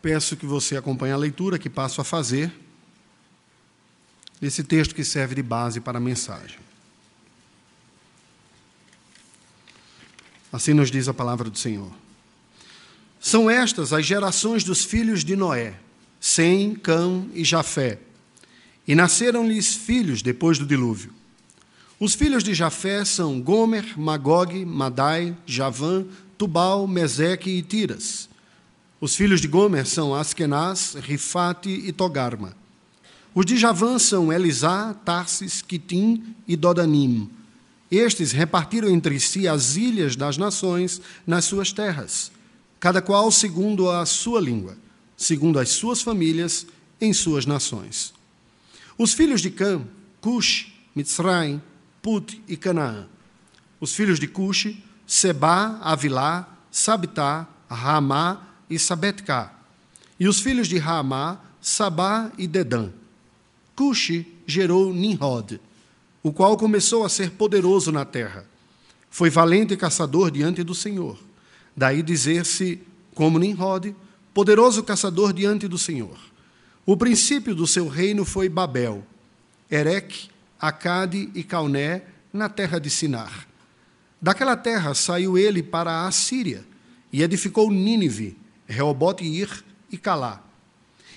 [0.00, 2.52] Peço que você acompanhe a leitura que passo a fazer
[4.40, 6.58] desse texto que serve de base para a mensagem.
[10.52, 11.92] Assim nos diz a palavra do Senhor.
[13.20, 15.74] São estas as gerações dos filhos de Noé,
[16.20, 17.98] Sem, Cão e Jafé.
[18.86, 21.12] E nasceram-lhes filhos depois do dilúvio.
[22.00, 26.06] Os filhos de Jafé são Gomer, Magog, Madai, Javã,
[26.38, 28.28] Tubal, Meseque e Tiras.
[29.00, 32.56] Os filhos de Gomer são Askenaz, Rifate e Togarma.
[33.32, 37.30] Os de Javã são Elisá, Tarsis, Quitim e Dodanim.
[37.88, 42.32] Estes repartiram entre si as ilhas das nações nas suas terras,
[42.80, 44.76] cada qual segundo a sua língua,
[45.16, 46.66] segundo as suas famílias,
[47.00, 48.12] em suas nações.
[48.98, 49.80] Os filhos de Cã,
[50.20, 51.62] Cush, Mitzraim,
[52.02, 53.06] Put e Canaã.
[53.80, 54.76] Os filhos de Cush,
[55.06, 59.52] Seba, Avilá, Sabitá, Ramá e Sabetká.
[60.18, 62.90] E os filhos de Ramá, Sabá e Dedã.
[63.76, 65.60] Cuxi gerou Nimrod,
[66.22, 68.44] o qual começou a ser poderoso na terra.
[69.10, 71.18] Foi valente caçador diante do Senhor.
[71.76, 72.80] Daí dizer-se,
[73.14, 73.94] como Nimrod,
[74.34, 76.18] poderoso caçador diante do Senhor.
[76.84, 79.04] O princípio do seu reino foi Babel,
[79.70, 83.46] Ereque, Acade e Cauné, na terra de Sinar.
[84.20, 86.64] Daquela terra saiu ele para a Assíria
[87.12, 88.36] e edificou Nínive,
[88.68, 90.44] Reobote Ir e Calá.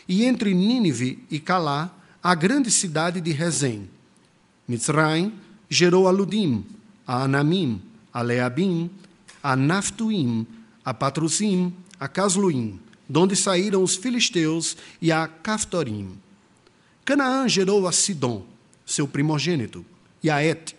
[0.08, 1.94] E entre Nínive e Calá,
[2.24, 3.90] a grande cidade de Rezem.
[4.68, 5.34] Mitzraim
[5.70, 6.66] gerou a Ludim,
[7.06, 7.82] a Anamim,
[8.14, 8.90] a Leabim,
[9.44, 10.48] a Naftuim,
[10.84, 16.18] a Patrusim, a Casluim, donde saíram os filisteus, e a Caftorim.
[17.04, 18.46] Canaã gerou a Sidom,
[18.86, 19.86] seu primogênito,
[20.24, 20.76] e a Et,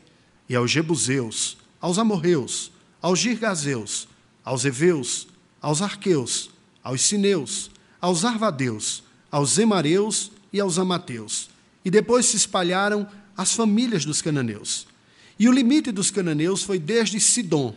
[0.48, 4.08] e aos Jebuseus, aos Amorreus, aos Girgazeus,
[4.44, 5.28] aos Eveus,
[5.60, 6.50] aos Arqueus,
[6.82, 11.48] aos Sineus, aos Arvadeus, aos Emareus e aos Amateus.
[11.84, 14.86] E depois se espalharam as famílias dos cananeus.
[15.38, 17.74] E o limite dos cananeus foi desde Sidom,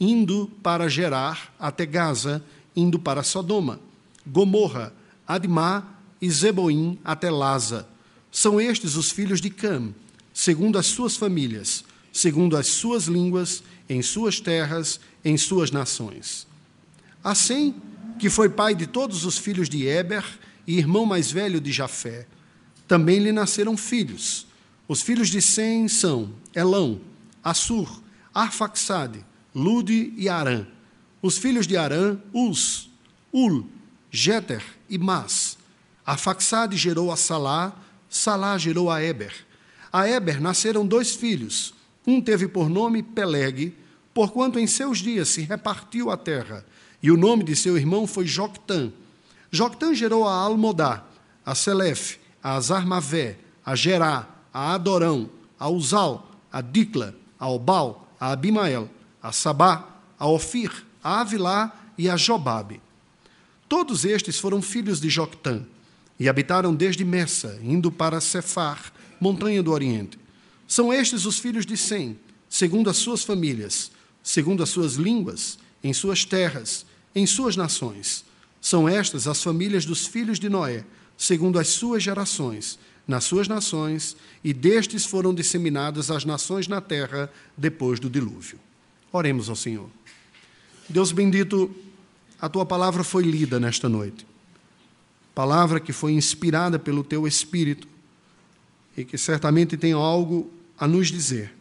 [0.00, 2.42] indo para Gerar até Gaza,
[2.74, 3.80] indo para Sodoma,
[4.26, 4.92] Gomorra,
[5.26, 5.84] Admá
[6.20, 7.86] e Zeboim até Laza.
[8.30, 9.92] São estes os filhos de Cam,
[10.32, 16.46] segundo as suas famílias, segundo as suas línguas, em suas terras, em suas nações.
[17.22, 17.74] Assim,
[18.18, 20.24] que foi pai de todos os filhos de Eber
[20.66, 22.26] e irmão mais velho de Jafé.
[22.86, 24.46] Também lhe nasceram filhos.
[24.86, 27.00] Os filhos de Sem são Elão,
[27.42, 28.02] Assur,
[28.34, 29.24] Arfaxade,
[29.54, 30.66] Lude e Arã.
[31.22, 32.90] Os filhos de Arã, Us,
[33.32, 33.66] Ul,
[34.10, 35.56] Jeter e Mas.
[36.04, 37.74] Arfaxade gerou a Salá,
[38.08, 39.32] Salá gerou a Eber.
[39.92, 41.74] A Eber nasceram dois filhos.
[42.06, 43.74] Um teve por nome Peleg,
[44.12, 46.64] porquanto em seus dias se repartiu a terra
[47.02, 48.92] e o nome de seu irmão foi Joctã.
[49.50, 51.04] Joctã gerou a Almodá,
[51.44, 58.32] a Selef, a Azarmavé, a Gerá, a Adorão, a Uzal, a Dicla, a Obal, a
[58.32, 58.88] Abimael,
[59.22, 59.88] a Sabá,
[60.18, 62.80] a Ofir, a Avilá e a Jobabe.
[63.68, 65.64] Todos estes foram filhos de Joctã
[66.18, 70.18] e habitaram desde Messa, indo para Cefar, montanha do Oriente.
[70.66, 73.90] São estes os filhos de Sem, segundo as suas famílias,
[74.22, 76.84] segundo as suas línguas, em suas terras,
[77.14, 78.24] em suas nações.
[78.60, 80.84] São estas as famílias dos filhos de Noé,
[81.16, 87.30] segundo as suas gerações, nas suas nações, e destes foram disseminadas as nações na terra
[87.56, 88.58] depois do dilúvio.
[89.12, 89.88] Oremos ao Senhor.
[90.88, 91.74] Deus bendito,
[92.40, 94.26] a tua palavra foi lida nesta noite.
[95.34, 97.88] Palavra que foi inspirada pelo teu Espírito
[98.96, 101.57] e que certamente tem algo a nos dizer.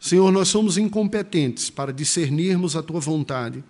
[0.00, 3.62] Senhor, nós somos incompetentes para discernirmos a tua vontade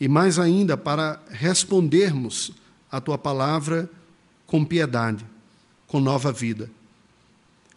[0.00, 2.52] e, mais ainda, para respondermos
[2.90, 3.88] a tua palavra
[4.46, 5.24] com piedade,
[5.86, 6.70] com nova vida.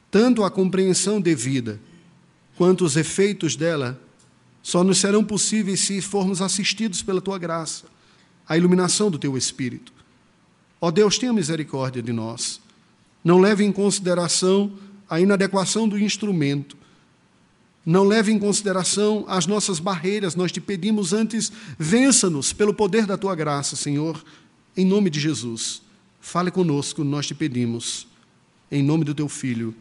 [0.09, 1.79] Tanto a compreensão devida
[2.55, 3.99] quanto os efeitos dela
[4.61, 7.83] só nos serão possíveis se formos assistidos pela tua graça,
[8.47, 9.91] a iluminação do teu Espírito.
[10.79, 12.61] Ó Deus, tenha misericórdia de nós.
[13.21, 14.71] Não leve em consideração
[15.09, 16.77] a inadequação do instrumento,
[17.85, 23.17] não leve em consideração as nossas barreiras, nós te pedimos antes, vença-nos pelo poder da
[23.17, 24.23] tua graça, Senhor,
[24.75, 25.81] em nome de Jesus.
[26.21, 28.07] Fale conosco, nós te pedimos,
[28.71, 29.75] em nome do teu Filho.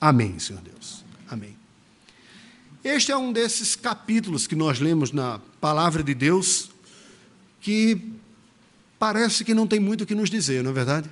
[0.00, 1.04] Amém, Senhor Deus.
[1.28, 1.56] Amém.
[2.82, 6.70] Este é um desses capítulos que nós lemos na palavra de Deus
[7.60, 8.00] que
[8.98, 11.10] parece que não tem muito o que nos dizer, não é verdade?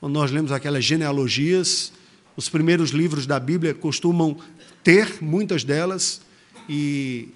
[0.00, 1.92] Quando nós lemos aquelas genealogias,
[2.36, 4.38] os primeiros livros da Bíblia costumam
[4.86, 6.20] ter muitas delas,
[6.68, 7.30] e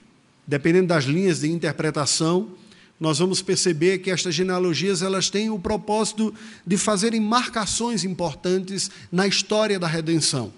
[0.47, 2.53] dependendo das linhas de interpretação,
[3.01, 6.33] nós vamos perceber que estas genealogias elas têm o propósito
[6.65, 10.53] de fazerem marcações importantes na história da redenção.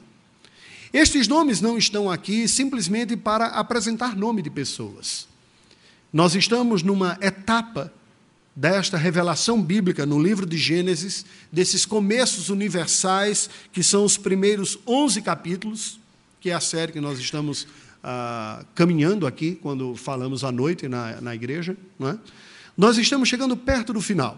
[0.92, 5.26] Estes nomes não estão aqui simplesmente para apresentar nome de pessoas.
[6.12, 7.90] Nós estamos numa etapa
[8.54, 15.22] desta revelação bíblica no livro de Gênesis, desses começos universais, que são os primeiros 11
[15.22, 16.01] capítulos,
[16.42, 17.68] que é a série que nós estamos
[18.02, 21.76] ah, caminhando aqui, quando falamos à noite na, na igreja.
[22.00, 22.16] É?
[22.76, 24.36] Nós estamos chegando perto do final.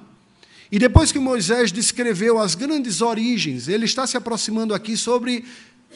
[0.71, 5.47] E depois que Moisés descreveu as grandes origens, ele está se aproximando aqui sobre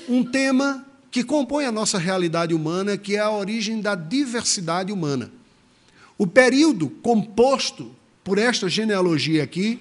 [0.08, 5.31] um tema que compõe a nossa realidade humana, que é a origem da diversidade humana.
[6.16, 7.94] O período composto
[8.25, 9.78] por esta genealogia aqui,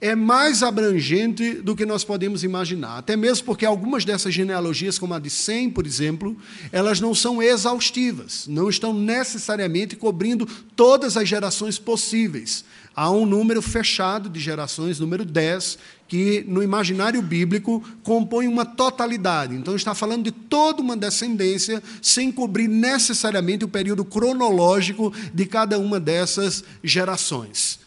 [0.00, 2.98] é mais abrangente do que nós podemos imaginar.
[2.98, 6.36] Até mesmo porque algumas dessas genealogias, como a de Sem, por exemplo,
[6.70, 12.64] elas não são exaustivas, não estão necessariamente cobrindo todas as gerações possíveis.
[12.94, 15.78] Há um número fechado de gerações, número 10,
[16.08, 19.54] que no imaginário bíblico compõe uma totalidade.
[19.54, 25.78] Então está falando de toda uma descendência, sem cobrir necessariamente o período cronológico de cada
[25.78, 27.80] uma dessas gerações.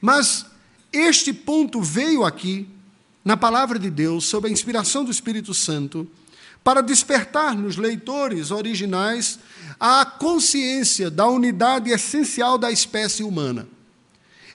[0.00, 0.46] Mas
[0.96, 2.68] este ponto veio aqui
[3.24, 6.06] na palavra de Deus, sob a inspiração do Espírito Santo,
[6.62, 9.38] para despertar nos leitores originais
[9.78, 13.66] a consciência da unidade essencial da espécie humana.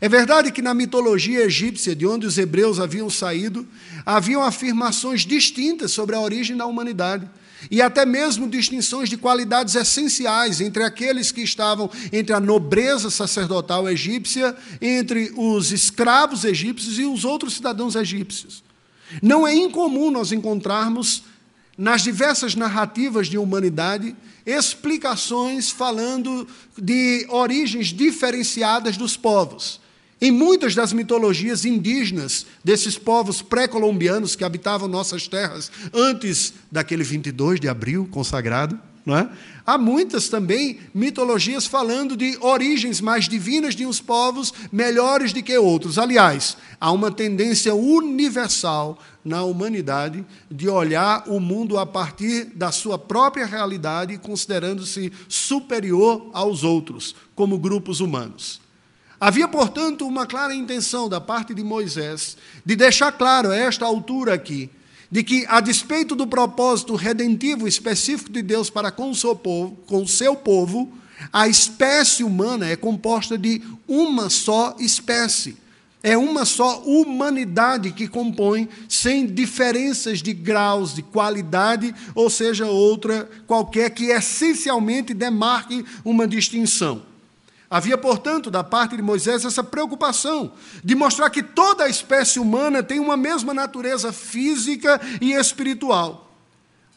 [0.01, 3.67] É verdade que na mitologia egípcia, de onde os hebreus haviam saído,
[4.05, 7.29] haviam afirmações distintas sobre a origem da humanidade
[7.69, 13.89] e até mesmo distinções de qualidades essenciais entre aqueles que estavam entre a nobreza sacerdotal
[13.89, 18.63] egípcia, entre os escravos egípcios e os outros cidadãos egípcios.
[19.21, 21.23] Não é incomum nós encontrarmos
[21.77, 24.15] nas diversas narrativas de humanidade
[24.45, 26.47] explicações falando
[26.77, 29.79] de origens diferenciadas dos povos.
[30.21, 37.59] Em muitas das mitologias indígenas desses povos pré-colombianos que habitavam nossas terras antes daquele 22
[37.59, 38.77] de abril consagrado,
[39.07, 39.27] é?
[39.65, 45.57] há muitas também mitologias falando de origens mais divinas de uns povos melhores do que
[45.57, 45.97] outros.
[45.97, 52.99] Aliás, há uma tendência universal na humanidade de olhar o mundo a partir da sua
[52.99, 58.59] própria realidade, considerando-se superior aos outros, como grupos humanos.
[59.19, 64.33] Havia, portanto, uma clara intenção da parte de Moisés de deixar claro a esta altura
[64.33, 64.69] aqui,
[65.11, 69.77] de que, a despeito do propósito redentivo específico de Deus para com o seu povo,
[69.87, 70.93] com seu povo
[71.33, 75.57] a espécie humana é composta de uma só espécie.
[76.01, 83.29] É uma só humanidade que compõe, sem diferenças de graus, de qualidade, ou seja, outra
[83.45, 87.08] qualquer que essencialmente demarque uma distinção.
[87.69, 90.51] Havia, portanto, da parte de Moisés essa preocupação
[90.83, 96.33] de mostrar que toda a espécie humana tem uma mesma natureza física e espiritual.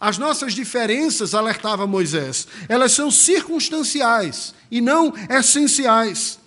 [0.01, 6.41] As nossas diferenças, alertava Moisés, elas são circunstanciais e não essenciais.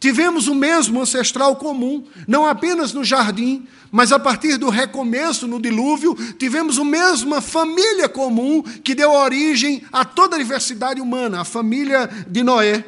[0.00, 5.60] Tivemos o mesmo ancestral comum, não apenas no jardim, mas a partir do recomeço no
[5.60, 11.44] dilúvio, tivemos a mesma família comum que deu origem a toda a diversidade humana, a
[11.44, 12.84] família de Noé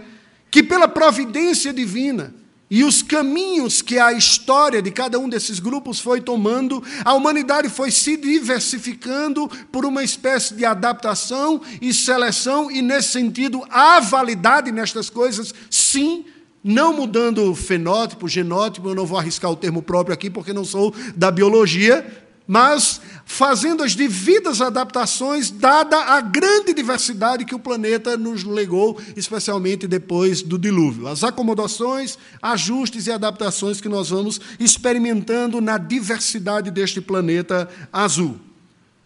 [0.50, 2.34] que pela providência divina
[2.70, 7.68] e os caminhos que a história de cada um desses grupos foi tomando, a humanidade
[7.68, 14.70] foi se diversificando por uma espécie de adaptação e seleção, e nesse sentido, há validade
[14.70, 16.24] nestas coisas, sim,
[16.62, 20.94] não mudando fenótipo, genótipo, eu não vou arriscar o termo próprio aqui porque não sou
[21.16, 22.06] da biologia,
[22.50, 29.86] mas fazendo as devidas adaptações, dada a grande diversidade que o planeta nos legou, especialmente
[29.86, 31.06] depois do dilúvio.
[31.06, 38.36] As acomodações, ajustes e adaptações que nós vamos experimentando na diversidade deste planeta azul.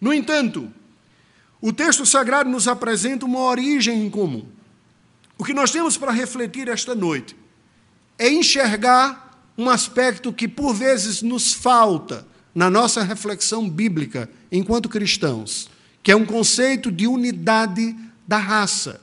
[0.01, 0.73] No entanto,
[1.61, 4.47] o texto sagrado nos apresenta uma origem em comum.
[5.37, 7.37] O que nós temos para refletir esta noite
[8.19, 15.69] é enxergar um aspecto que por vezes nos falta na nossa reflexão bíblica enquanto cristãos,
[16.03, 17.97] que é um conceito de unidade
[18.27, 19.01] da raça.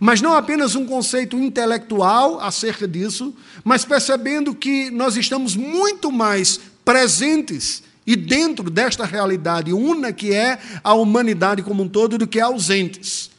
[0.00, 3.34] Mas não apenas um conceito intelectual acerca disso,
[3.64, 10.58] mas percebendo que nós estamos muito mais presentes e dentro desta realidade una que é
[10.82, 13.30] a humanidade como um todo do que ausentes.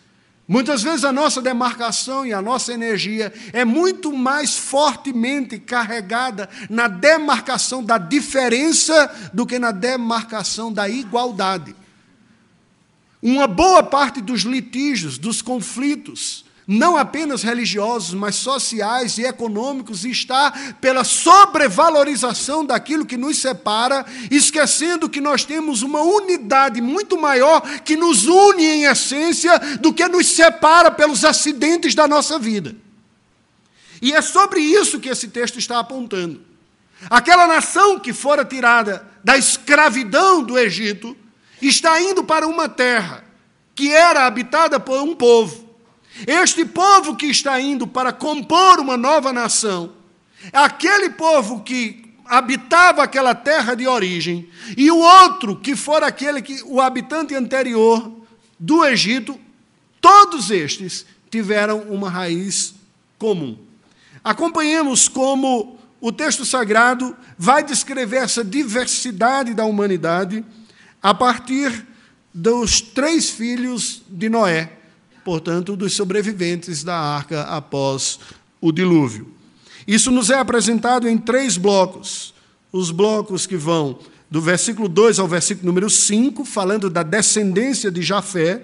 [0.47, 6.87] Muitas vezes a nossa demarcação e a nossa energia é muito mais fortemente carregada na
[6.87, 11.75] demarcação da diferença do que na demarcação da igualdade.
[13.23, 20.51] Uma boa parte dos litígios, dos conflitos, não apenas religiosos, mas sociais e econômicos, está
[20.81, 27.95] pela sobrevalorização daquilo que nos separa, esquecendo que nós temos uma unidade muito maior que
[27.95, 32.75] nos une em essência do que nos separa pelos acidentes da nossa vida.
[34.01, 36.41] E é sobre isso que esse texto está apontando.
[37.10, 41.15] Aquela nação que fora tirada da escravidão do Egito
[41.62, 43.24] está indo para uma terra
[43.75, 45.64] que era habitada por um povo
[46.25, 49.91] este povo que está indo para compor uma nova nação,
[50.53, 56.62] aquele povo que habitava aquela terra de origem, e o outro que for aquele que
[56.65, 58.12] o habitante anterior
[58.60, 59.39] do Egito,
[60.01, 62.74] todos estes tiveram uma raiz
[63.19, 63.57] comum.
[64.24, 70.43] Acompanhemos como o texto sagrado vai descrever essa diversidade da humanidade
[71.01, 71.86] a partir
[72.34, 74.72] dos três filhos de Noé,
[75.25, 78.20] portanto, dos sobreviventes da arca após
[78.62, 79.27] o dilúvio.
[79.88, 82.34] Isso nos é apresentado em três blocos.
[82.72, 83.98] Os blocos que vão
[84.29, 88.62] do versículo 2 ao versículo número 5, falando da descendência de Jafé,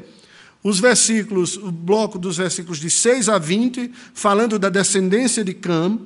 [0.63, 5.99] os versículos, o bloco dos versículos de 6 a 20, falando da descendência de Cam,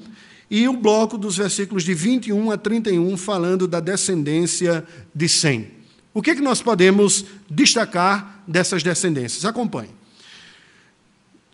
[0.50, 5.72] e o bloco dos versículos de 21 a 31, falando da descendência de Sem.
[6.14, 9.44] O que, é que nós podemos destacar dessas descendências?
[9.44, 10.05] Acompanhe.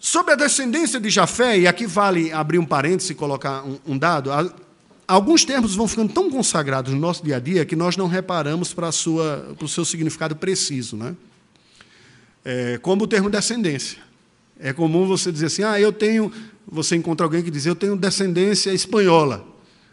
[0.04, 3.96] Sobre a descendência de Jafé, e aqui vale abrir um parênteses e colocar um, um
[3.96, 4.32] dado,
[5.08, 8.74] alguns termos vão ficando tão consagrados no nosso dia a dia que nós não reparamos
[8.74, 10.98] para, a sua, para o seu significado preciso.
[10.98, 11.16] Né?
[12.44, 14.00] É, como o termo descendência.
[14.60, 16.32] É comum você dizer assim, ah, eu tenho.
[16.68, 19.46] Você encontra alguém que diz, eu tenho descendência espanhola.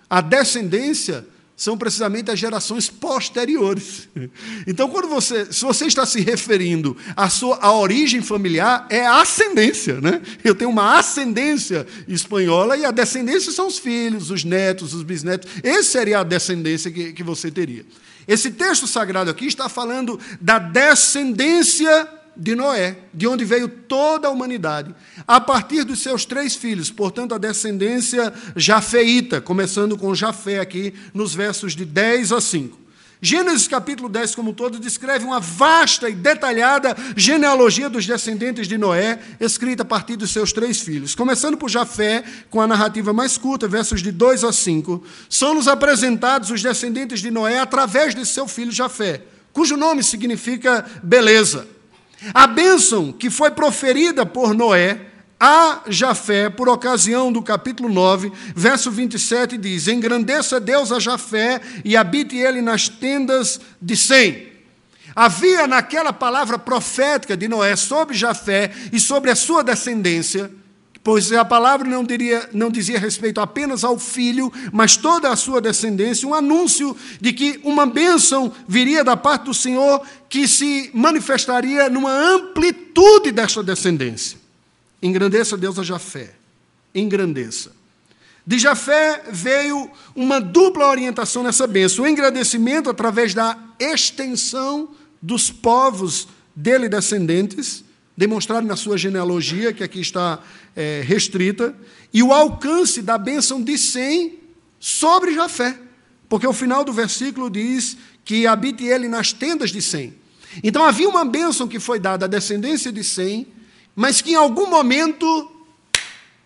[0.09, 1.27] A descendência
[1.59, 4.09] são precisamente as gerações posteriores.
[4.67, 9.23] Então, quando você, se você está se referindo à sua à origem familiar, é a
[9.23, 10.21] ascendência, né?
[10.45, 15.51] Eu tenho uma ascendência espanhola e a descendência são os filhos, os netos, os bisnetos.
[15.63, 17.85] Essa seria a descendência que, que você teria.
[18.27, 22.07] Esse texto sagrado aqui está falando da descendência
[22.39, 24.95] de Noé, de onde veio toda a humanidade,
[25.27, 31.35] a partir dos seus três filhos, portanto, a descendência jafeíta, começando com Jafé aqui nos
[31.35, 32.89] versos de 10 a 5.
[33.21, 39.19] Gênesis capítulo 10, como todo, descreve uma vasta e detalhada genealogia dos descendentes de Noé,
[39.41, 41.17] escrita a partir dos seus três filhos.
[41.17, 46.53] Começando por Jafé, com a narrativa mais curta, versos de 2 a 5, são-nos apresentados
[46.53, 51.78] os descendentes de Noé através de seu filho Jafé, cujo nome significa beleza.
[52.35, 55.01] A bênção que foi proferida por Noé
[55.41, 61.97] a Jafé, por ocasião do capítulo 9, verso 27, diz: Engrandeça Deus a Jafé e
[61.97, 64.49] habite ele nas tendas de Sem.
[65.15, 70.51] Havia naquela palavra profética de Noé sobre Jafé e sobre a sua descendência
[71.03, 75.61] pois a palavra não, diria, não dizia respeito apenas ao filho, mas toda a sua
[75.61, 81.89] descendência, um anúncio de que uma bênção viria da parte do Senhor que se manifestaria
[81.89, 84.39] numa amplitude desta descendência.
[85.03, 86.35] Engrandeça Deus a Jafé,
[86.95, 87.73] engrandeça.
[88.47, 94.89] De Jafé veio uma dupla orientação nessa bênção: o engrandecimento através da extensão
[95.21, 97.85] dos povos dele descendentes
[98.19, 100.41] demonstrado na sua genealogia, que aqui está
[100.75, 101.73] é, restrita,
[102.13, 104.41] e o alcance da bênção de Sem
[104.81, 105.79] sobre Jafé.
[106.29, 110.15] Porque o final do versículo diz que habite ele nas tendas de Sem.
[110.65, 113.47] Então havia uma bênção que foi dada à descendência de Sem,
[113.95, 115.53] mas que em algum momento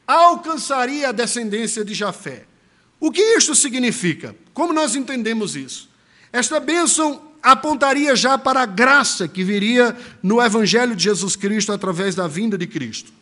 [0.06, 2.44] alcançaria a descendência de Jafé.
[3.00, 4.36] O que isto significa?
[4.52, 5.88] Como nós entendemos isso?
[6.30, 12.14] Esta bênção apontaria já para a graça que viria no Evangelho de Jesus Cristo através
[12.14, 13.12] da vinda de Cristo.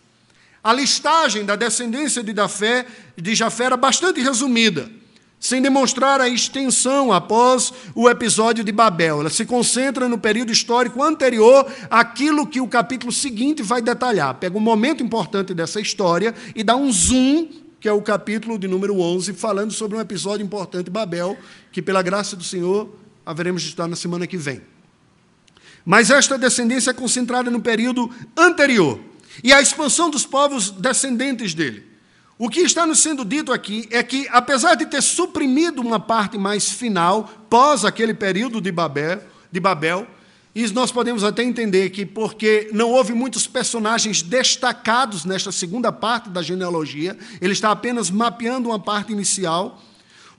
[0.62, 2.84] A listagem da descendência de Jafé,
[3.16, 4.90] de Jafé era bastante resumida,
[5.38, 9.20] sem demonstrar a extensão após o episódio de Babel.
[9.20, 14.34] Ela se concentra no período histórico anterior àquilo que o capítulo seguinte vai detalhar.
[14.34, 17.48] Pega um momento importante dessa história e dá um zoom,
[17.80, 21.38] que é o capítulo de número 11, falando sobre um episódio importante Babel,
[21.72, 22.99] que pela graça do Senhor
[23.30, 24.60] haveremos de estudar na semana que vem.
[25.84, 29.00] Mas esta descendência é concentrada no período anterior
[29.42, 31.88] e a expansão dos povos descendentes dele.
[32.36, 36.38] O que está nos sendo dito aqui é que, apesar de ter suprimido uma parte
[36.38, 39.22] mais final, pós aquele período de Babel,
[39.52, 40.06] de Babel
[40.54, 46.28] e nós podemos até entender que, porque não houve muitos personagens destacados nesta segunda parte
[46.28, 49.80] da genealogia, ele está apenas mapeando uma parte inicial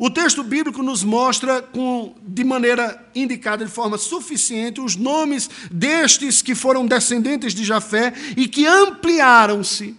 [0.03, 6.41] o texto bíblico nos mostra, com, de maneira indicada, de forma suficiente, os nomes destes
[6.41, 9.95] que foram descendentes de Jafé e que ampliaram-se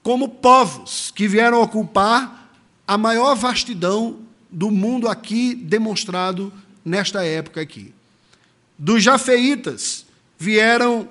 [0.00, 2.54] como povos que vieram ocupar
[2.86, 6.52] a maior vastidão do mundo aqui demonstrado
[6.84, 7.92] nesta época aqui.
[8.78, 10.06] Dos jafeitas
[10.38, 11.08] vieram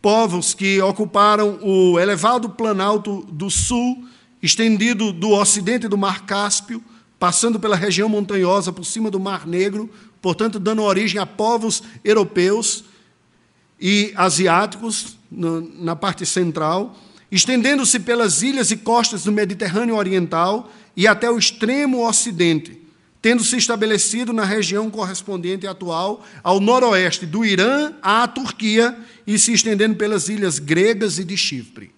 [0.00, 4.06] povos que ocuparam o elevado planalto do sul,
[4.40, 6.80] estendido do ocidente do Mar Cáspio,
[7.22, 9.88] passando pela região montanhosa por cima do Mar Negro,
[10.20, 12.82] portanto, dando origem a povos europeus
[13.80, 16.98] e asiáticos na parte central,
[17.30, 22.82] estendendo-se pelas ilhas e costas do Mediterrâneo Oriental e até o extremo ocidente,
[23.22, 29.52] tendo se estabelecido na região correspondente atual ao noroeste do Irã à Turquia e se
[29.52, 31.94] estendendo pelas ilhas gregas e de Chipre.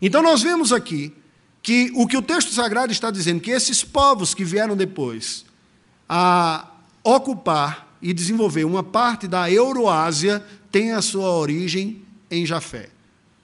[0.00, 1.12] Então nós vemos aqui
[1.62, 5.44] que o que o texto sagrado está dizendo que esses povos que vieram depois
[6.08, 6.68] a
[7.04, 12.88] ocupar e desenvolver uma parte da Euroásia têm a sua origem em Jafé.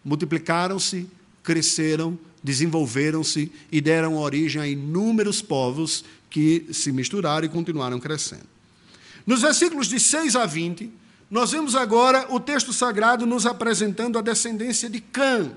[0.04, 1.08] Multiplicaram-se,
[1.42, 8.46] cresceram, desenvolveram-se e deram origem a inúmeros povos que se misturaram e continuaram crescendo.
[9.26, 10.90] Nos versículos de 6 a 20,
[11.30, 15.52] nós vemos agora o texto sagrado nos apresentando a descendência de Cã,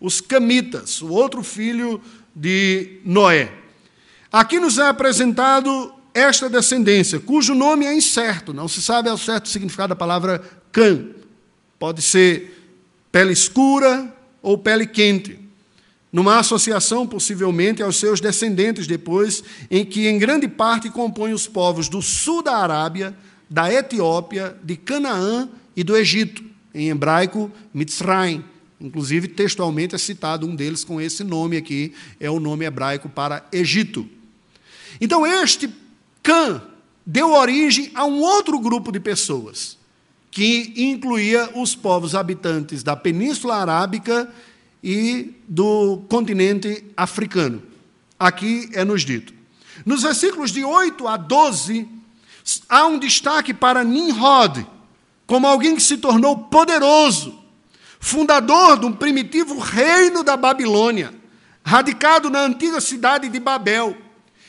[0.00, 2.00] os Camitas, o outro filho
[2.34, 3.52] de Noé.
[4.30, 9.46] Aqui nos é apresentado esta descendência, cujo nome é incerto, não se sabe ao certo
[9.46, 11.06] o significado da palavra Cã.
[11.78, 12.72] Pode ser
[13.10, 14.12] pele escura
[14.42, 15.48] ou pele quente
[16.12, 21.88] numa associação possivelmente aos seus descendentes depois, em que em grande parte compõem os povos
[21.88, 23.14] do sul da Arábia,
[23.48, 26.42] da Etiópia, de Canaã e do Egito,
[26.74, 28.42] em hebraico Mitzrayim.
[28.80, 33.44] Inclusive, textualmente é citado um deles com esse nome aqui, é o nome hebraico para
[33.52, 34.08] Egito.
[35.00, 35.68] Então, este
[36.22, 36.62] Cã
[37.04, 39.78] deu origem a um outro grupo de pessoas,
[40.30, 44.32] que incluía os povos habitantes da Península Arábica
[44.84, 47.62] e do continente africano.
[48.18, 49.32] Aqui é nos dito.
[49.84, 51.88] Nos versículos de 8 a 12,
[52.68, 54.66] há um destaque para Nimrod,
[55.26, 57.38] como alguém que se tornou poderoso,
[58.00, 61.12] fundador de um primitivo reino da Babilônia,
[61.64, 63.96] radicado na antiga cidade de Babel,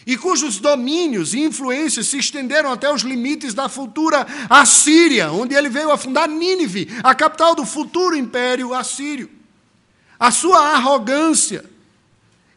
[0.05, 5.69] e cujos domínios e influências se estenderam até os limites da futura Assíria, onde ele
[5.69, 9.29] veio a fundar Nínive, a capital do futuro império assírio.
[10.19, 11.63] A sua arrogância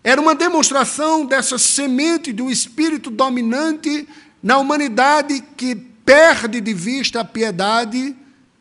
[0.02, 4.08] era uma demonstração dessa semente de um espírito dominante
[4.42, 8.16] na humanidade que perde de vista a piedade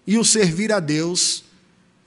[0.06, 1.44] e o servir a Deus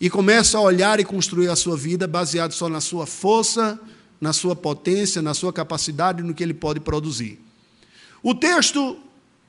[0.05, 3.81] e começa a olhar e construir a sua vida baseado só na sua força,
[4.21, 7.41] na sua potência, na sua capacidade, no que ele pode produzir.
[8.23, 8.99] O texto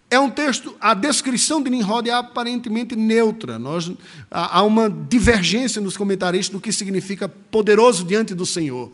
[0.10, 3.60] é um texto, a descrição de Nimrod é aparentemente neutra.
[3.60, 3.92] Nós,
[4.32, 8.90] há uma divergência nos comentaristas do que significa poderoso diante do Senhor.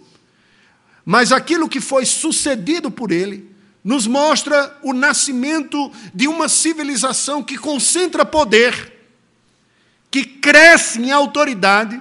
[1.05, 3.51] Mas aquilo que foi sucedido por ele
[3.83, 9.00] nos mostra o nascimento de uma civilização que concentra poder,
[10.11, 11.99] que cresce em autoridade,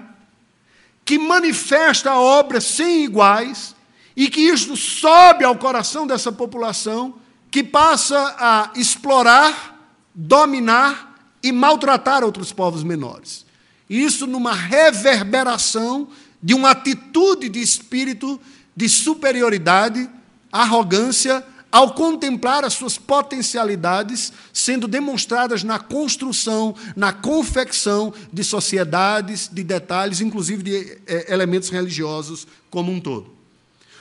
[1.04, 3.74] que manifesta obras sem iguais
[4.16, 7.14] e que isto sobe ao coração dessa população
[7.50, 9.78] que passa a explorar,
[10.14, 13.46] dominar e maltratar outros povos menores.
[13.88, 16.08] Isso numa reverberação
[16.42, 18.40] de uma atitude de espírito
[18.76, 20.08] de superioridade,
[20.52, 29.62] arrogância, ao contemplar as suas potencialidades sendo demonstradas na construção, na confecção de sociedades, de
[29.62, 33.32] detalhes, inclusive de é, elementos religiosos como um todo.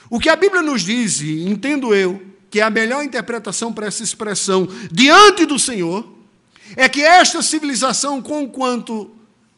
[0.08, 3.86] O que a Bíblia nos diz, e entendo eu, que é a melhor interpretação para
[3.86, 6.04] essa expressão diante do Senhor,
[6.76, 9.10] é que esta civilização, conquanto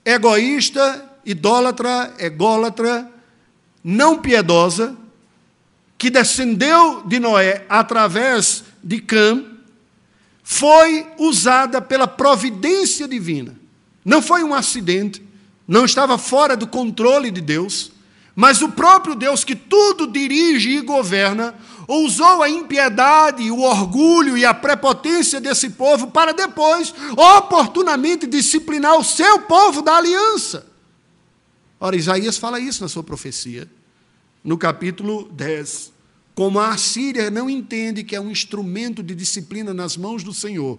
[0.04, 3.10] egoísta, idólatra, ególatra,
[3.82, 4.96] não piedosa,
[6.02, 9.44] que descendeu de Noé através de Cã,
[10.42, 13.56] foi usada pela providência divina.
[14.04, 15.22] Não foi um acidente,
[15.66, 17.92] não estava fora do controle de Deus,
[18.34, 21.54] mas o próprio Deus que tudo dirige e governa
[21.86, 29.04] usou a impiedade, o orgulho e a prepotência desse povo para depois, oportunamente, disciplinar o
[29.04, 30.66] seu povo da aliança.
[31.78, 33.70] Ora, Isaías fala isso na sua profecia,
[34.42, 35.91] no capítulo 10.
[36.34, 40.78] Como a Assíria não entende que é um instrumento de disciplina nas mãos do Senhor,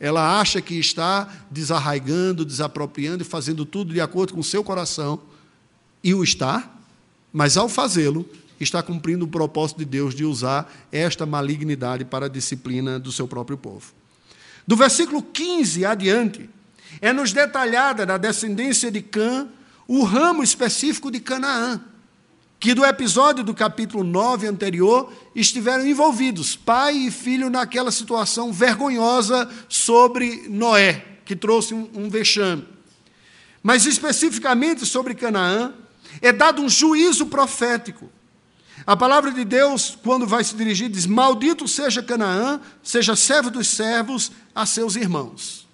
[0.00, 5.20] ela acha que está desarraigando, desapropriando e fazendo tudo de acordo com o seu coração,
[6.02, 6.68] e o está,
[7.32, 12.28] mas ao fazê-lo, está cumprindo o propósito de Deus de usar esta malignidade para a
[12.28, 13.92] disciplina do seu próprio povo.
[14.66, 16.48] Do versículo 15 adiante,
[17.00, 19.48] é nos detalhada da descendência de Cã
[19.86, 21.80] o ramo específico de Canaã,
[22.62, 29.50] que do episódio do capítulo 9 anterior estiveram envolvidos, pai e filho, naquela situação vergonhosa
[29.68, 32.64] sobre Noé, que trouxe um, um vexame.
[33.64, 35.74] Mas especificamente sobre Canaã,
[36.20, 38.08] é dado um juízo profético.
[38.86, 43.66] A palavra de Deus, quando vai se dirigir, diz: Maldito seja Canaã, seja servo dos
[43.66, 45.66] servos a seus irmãos.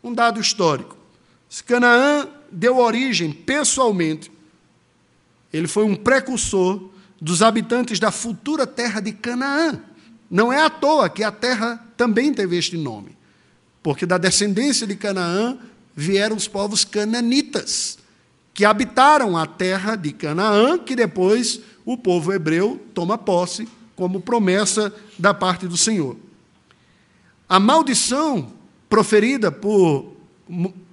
[0.00, 0.96] Um dado histórico.
[1.66, 4.30] Canaã deu origem pessoalmente
[5.52, 9.80] ele foi um precursor dos habitantes da futura terra de Canaã.
[10.30, 13.16] Não é à toa que a terra também teve este nome,
[13.82, 15.58] porque da descendência de Canaã
[15.94, 17.98] vieram os povos cananitas,
[18.54, 24.92] que habitaram a terra de Canaã, que depois o povo hebreu toma posse como promessa
[25.18, 26.16] da parte do Senhor.
[27.48, 28.52] A maldição
[28.88, 30.16] proferida por,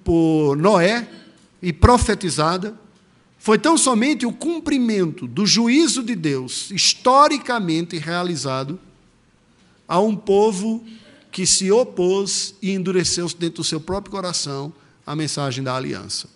[0.03, 1.07] por Noé
[1.61, 2.77] e profetizada
[3.39, 8.77] foi tão somente o cumprimento do juízo de Deus, historicamente realizado,
[9.87, 10.83] a um povo
[11.31, 14.73] que se opôs e endureceu dentro do seu próprio coração
[15.05, 16.27] a mensagem da aliança.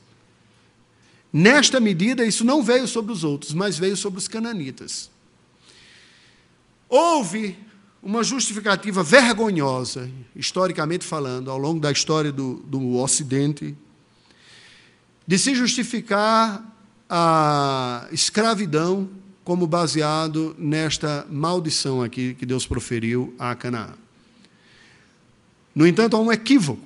[1.32, 5.12] Nesta medida, isso não veio sobre os outros, mas veio sobre os cananitas.
[6.88, 7.58] Houve
[8.02, 13.76] uma justificativa vergonhosa, historicamente falando, ao longo da história do, do Ocidente,
[15.28, 16.73] de se justificar
[17.16, 19.08] a escravidão
[19.44, 23.94] como baseado nesta maldição aqui que Deus proferiu a Canaã.
[25.76, 26.82] No entanto, há um equívoco,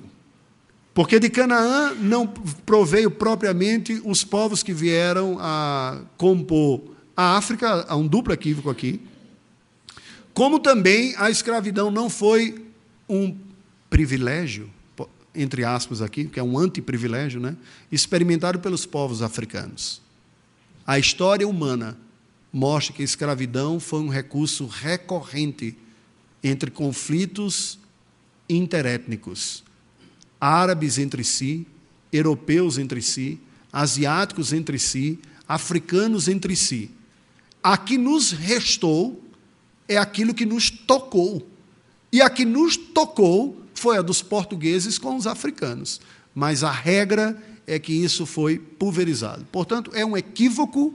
[0.92, 6.82] porque de Canaã não proveio propriamente os povos que vieram a compor
[7.16, 9.00] a África, há um duplo equívoco aqui,
[10.34, 12.66] como também a escravidão não foi
[13.08, 13.34] um
[13.88, 14.68] privilégio,
[15.34, 17.56] entre aspas aqui, que é um antiprivilégio, né,
[17.90, 20.06] experimentado pelos povos africanos.
[20.88, 21.98] A história humana
[22.50, 25.76] mostra que a escravidão foi um recurso recorrente
[26.42, 27.78] entre conflitos
[28.48, 29.62] interétnicos,
[30.40, 31.66] árabes entre si,
[32.10, 33.38] europeus entre si,
[33.70, 36.90] asiáticos entre si, africanos entre si.
[37.62, 39.22] A que nos restou
[39.86, 41.46] é aquilo que nos tocou.
[42.10, 46.00] E a que nos tocou foi a dos portugueses com os africanos.
[46.34, 47.36] Mas a regra
[47.68, 49.46] é que isso foi pulverizado.
[49.52, 50.94] Portanto, é um equívoco,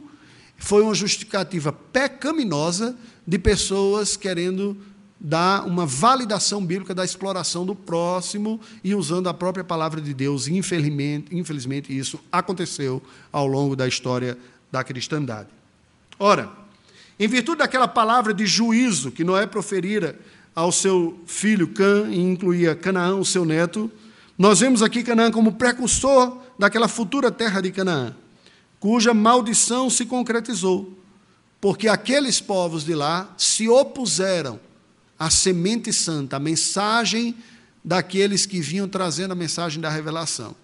[0.57, 4.75] foi uma justificativa pecaminosa de pessoas querendo
[5.19, 10.47] dar uma validação bíblica da exploração do próximo e usando a própria palavra de Deus.
[10.47, 14.37] Infelizmente, infelizmente isso aconteceu ao longo da história
[14.71, 15.49] da cristandade.
[16.19, 16.51] Ora,
[17.19, 20.19] em virtude daquela palavra de juízo que Noé proferira
[20.55, 23.89] ao seu filho Cã, e incluía Canaã, o seu neto,
[24.37, 28.15] nós vemos aqui Canaã como precursor daquela futura terra de Canaã,
[28.79, 30.97] cuja maldição se concretizou,
[31.61, 34.59] porque aqueles povos de lá se opuseram
[35.17, 37.35] à semente santa, à mensagem
[37.83, 40.55] daqueles que vinham trazendo a mensagem da revelação.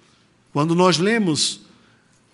[0.52, 1.62] Quando nós lemos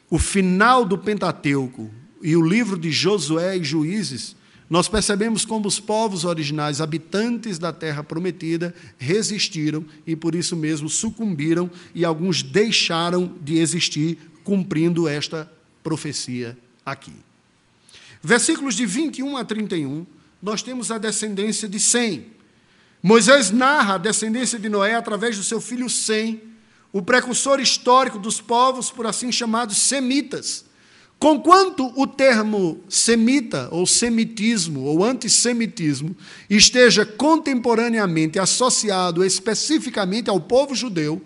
[0.09, 1.89] o final do Pentateuco
[2.21, 4.35] e o livro de Josué e Juízes,
[4.69, 10.89] nós percebemos como os povos originais, habitantes da terra prometida, resistiram e por isso mesmo
[10.89, 15.51] sucumbiram e alguns deixaram de existir, cumprindo esta
[15.83, 17.13] profecia aqui.
[18.23, 20.05] Versículos de 21 a 31,
[20.41, 22.27] nós temos a descendência de Sem.
[23.03, 26.41] Moisés narra a descendência de Noé através do seu filho Sem,
[26.91, 30.65] o precursor histórico dos povos, por assim chamados semitas
[31.17, 36.15] Conquanto o termo semita, ou semitismo, ou antissemitismo,
[36.49, 41.21] esteja contemporaneamente associado especificamente ao povo judeu,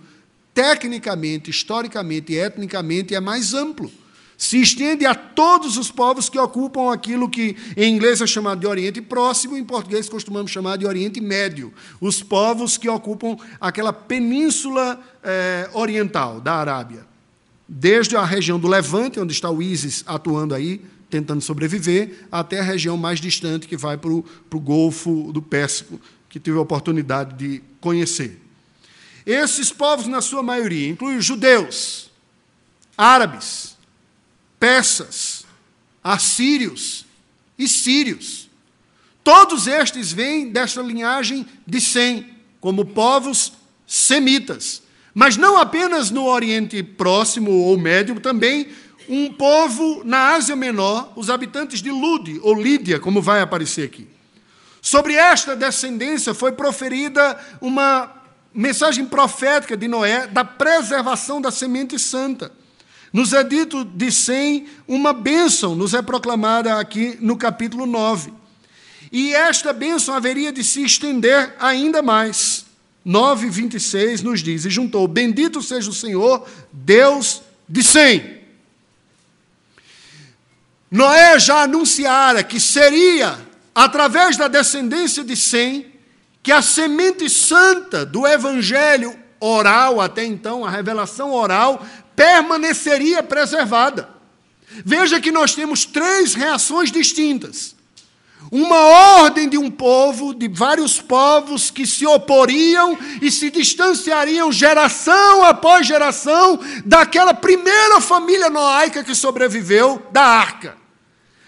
[0.53, 3.91] tecnicamente, historicamente e etnicamente é mais amplo.
[4.37, 8.67] Se estende a todos os povos que ocupam aquilo que em inglês é chamado de
[8.67, 11.73] Oriente Próximo, em português costumamos chamar de Oriente Médio.
[11.99, 17.08] Os povos que ocupam aquela península eh, oriental da Arábia
[17.69, 22.63] desde a região do Levante, onde está o ISIS atuando aí, tentando sobreviver, até a
[22.63, 27.61] região mais distante, que vai para o, Golfo do Pérsico, que tive a oportunidade de
[27.79, 28.41] conhecer.
[29.23, 32.09] Esses povos, na sua maioria, incluem judeus,
[32.97, 33.77] árabes,
[34.59, 35.45] persas,
[36.03, 37.05] assírios
[37.57, 38.49] e sírios.
[39.23, 43.53] Todos estes vêm desta linhagem de Sem, como povos
[43.85, 44.81] semitas
[45.13, 48.67] mas não apenas no Oriente Próximo ou Médio, também
[49.07, 54.07] um povo na Ásia Menor, os habitantes de Lude, ou Lídia, como vai aparecer aqui.
[54.81, 58.11] Sobre esta descendência foi proferida uma
[58.53, 62.51] mensagem profética de Noé da preservação da semente santa.
[63.11, 68.31] Nos é dito de Sem uma bênção, nos é proclamada aqui no capítulo 9.
[69.11, 72.58] E esta bênção haveria de se estender ainda mais.
[73.03, 78.39] 9, 26 nos diz: E juntou: Bendito seja o Senhor, Deus de Sem.
[80.91, 83.39] Noé já anunciara que seria
[83.73, 85.93] através da descendência de Sem
[86.41, 91.85] que a semente santa do evangelho oral, até então, a revelação oral,
[92.15, 94.09] permaneceria preservada.
[94.85, 97.75] Veja que nós temos três reações distintas.
[98.51, 98.77] Uma
[99.21, 105.85] ordem de um povo, de vários povos que se oporiam e se distanciariam geração após
[105.85, 110.77] geração daquela primeira família noaica que sobreviveu da arca.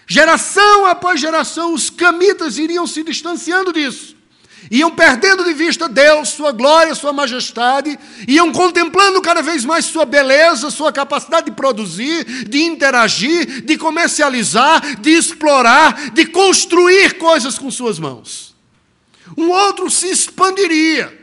[0.06, 4.21] Geração após geração, os camitas iriam se distanciando disso
[4.70, 7.98] iam perdendo de vista Deus, Sua glória, Sua majestade,
[8.28, 15.00] iam contemplando cada vez mais Sua beleza, Sua capacidade de produzir, de interagir, de comercializar,
[15.00, 18.54] de explorar, de construir coisas com Suas mãos.
[19.36, 21.18] Um outro se expandiria,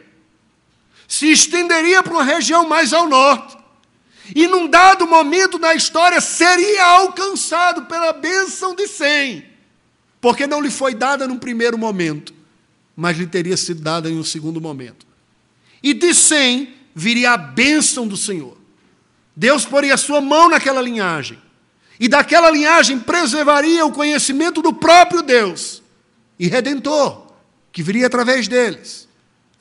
[1.08, 3.58] se estenderia para uma região mais ao norte,
[4.36, 9.46] e num dado momento da história seria alcançado pela bênção de Sem,
[10.22, 12.39] porque não lhe foi dada num primeiro momento
[13.00, 15.08] mas lhe teria sido dada em um segundo momento.
[15.82, 18.58] E de Sem viria a bênção do Senhor.
[19.34, 21.40] Deus poria a sua mão naquela linhagem,
[21.98, 25.82] e daquela linhagem preservaria o conhecimento do próprio Deus
[26.38, 27.28] e redentor,
[27.72, 29.08] que viria através deles,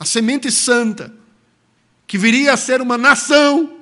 [0.00, 1.14] a semente santa,
[2.08, 3.72] que viria a ser uma nação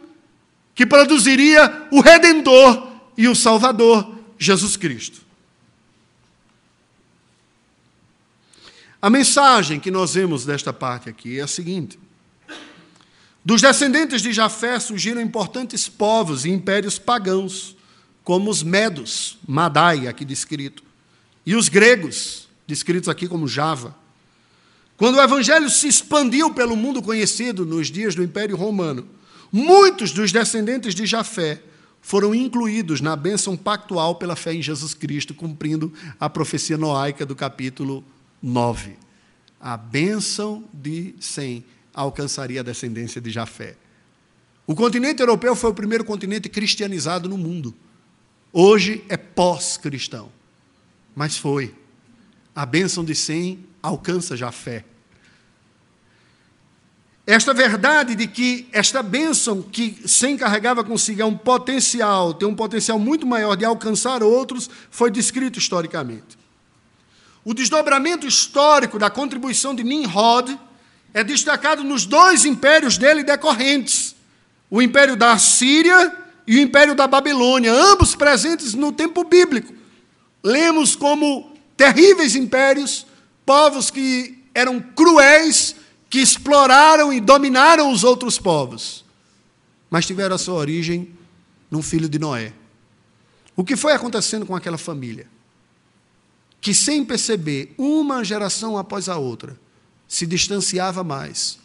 [0.74, 5.25] que produziria o redentor e o salvador, Jesus Cristo.
[9.06, 11.96] A mensagem que nós vemos desta parte aqui é a seguinte:
[13.44, 17.76] dos descendentes de Jafé surgiram importantes povos e impérios pagãos,
[18.24, 20.82] como os medos, Madai, aqui descrito,
[21.46, 23.94] e os gregos, descritos aqui como Java.
[24.96, 29.06] Quando o evangelho se expandiu pelo mundo conhecido nos dias do Império Romano,
[29.52, 31.62] muitos dos descendentes de Jafé
[32.02, 37.36] foram incluídos na bênção pactual pela fé em Jesus Cristo, cumprindo a profecia noaica do
[37.36, 38.04] capítulo
[38.42, 38.96] 9.
[39.61, 43.77] A bênção de Sem alcançaria a descendência de Jafé.
[44.66, 47.75] O continente europeu foi o primeiro continente cristianizado no mundo.
[48.53, 50.31] Hoje é pós-cristão.
[51.14, 51.75] Mas foi.
[52.55, 54.85] A bênção de Sem alcança Jafé.
[57.27, 62.55] Esta verdade de que esta bênção que Sem carregava consigo é um potencial, tem um
[62.55, 66.38] potencial muito maior de alcançar outros, foi descrito historicamente.
[67.46, 70.59] O desdobramento histórico da contribuição de Nimrod
[71.14, 74.16] é destacado nos dois impérios dele decorrentes:
[74.68, 76.12] o império da Síria
[76.44, 79.72] e o império da Babilônia, ambos presentes no tempo bíblico.
[80.42, 83.06] Lemos como terríveis impérios,
[83.46, 85.76] povos que eram cruéis,
[86.11, 89.04] que exploraram e dominaram os outros povos,
[89.88, 91.16] mas tiveram a sua origem
[91.70, 92.52] num filho de Noé.
[93.54, 95.36] O que foi acontecendo com aquela família?
[96.60, 99.58] Que, sem perceber, uma geração após a outra,
[100.08, 101.58] se distanciava mais,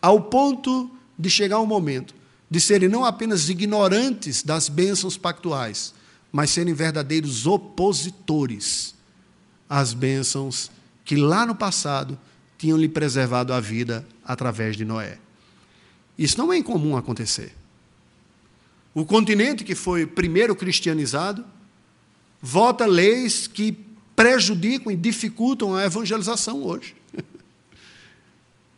[0.00, 2.14] ao ponto de chegar um momento
[2.50, 5.92] de serem não apenas ignorantes das bênçãos pactuais,
[6.32, 8.94] mas serem verdadeiros opositores
[9.68, 10.70] às bênçãos
[11.04, 12.18] que lá no passado
[12.56, 15.18] tinham lhe preservado a vida através de Noé.
[16.18, 17.54] Isso não é incomum acontecer.
[18.94, 21.44] O continente que foi primeiro cristianizado
[22.42, 23.72] vota leis que
[24.18, 26.96] prejudicam e dificultam a evangelização hoje.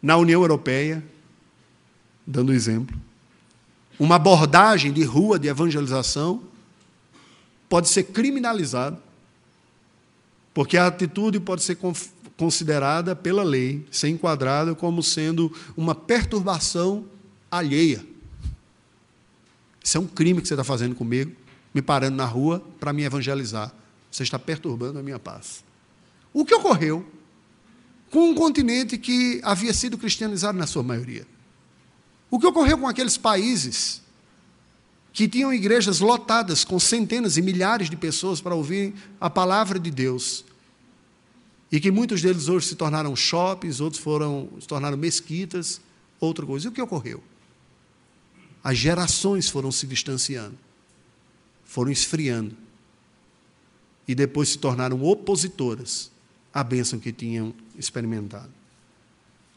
[0.03, 1.03] Na União Europeia,
[2.27, 2.95] dando exemplo,
[3.99, 6.43] uma abordagem de rua de evangelização
[7.71, 9.01] pode ser criminalizada,
[10.53, 11.79] porque a atitude pode ser
[12.37, 17.07] considerada pela lei, ser enquadrada como sendo uma perturbação
[17.51, 18.05] alheia.
[19.83, 21.33] Isso é um crime que você está fazendo comigo,
[21.73, 23.80] me parando na rua para me evangelizar.
[24.11, 25.65] Você está perturbando a minha paz.
[26.33, 27.07] O que ocorreu
[28.11, 31.27] com um continente que havia sido cristianizado na sua maioria?
[32.31, 34.03] O que ocorreu com aqueles países
[35.13, 39.91] que tinham igrejas lotadas com centenas e milhares de pessoas para ouvir a palavra de
[39.91, 40.45] Deus?
[41.71, 45.81] E que muitos deles hoje se tornaram shoppings, outros foram, se tornaram mesquitas,
[46.19, 46.67] outra coisa.
[46.67, 47.23] E o que ocorreu?
[48.63, 50.59] As gerações foram se distanciando,
[51.65, 52.57] foram esfriando
[54.11, 56.11] e depois se tornaram opositoras
[56.53, 58.51] à bênção que tinham experimentado.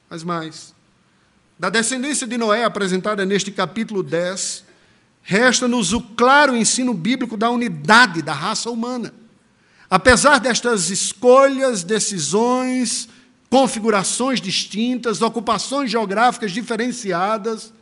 [0.08, 0.76] Mas mais,
[1.58, 4.64] da descendência de Noé apresentada neste capítulo 10,
[5.24, 9.12] resta-nos o claro ensino bíblico da unidade da raça humana.
[9.90, 13.10] Apesar destas escolhas, decisões,
[13.50, 17.74] configurações distintas, ocupações geográficas diferenciadas,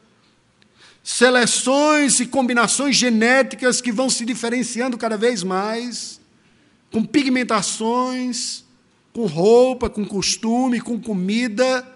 [1.04, 6.21] seleções e combinações genéticas que vão se diferenciando cada vez mais,
[6.92, 8.64] com pigmentações,
[9.14, 11.88] com roupa, com costume, com comida.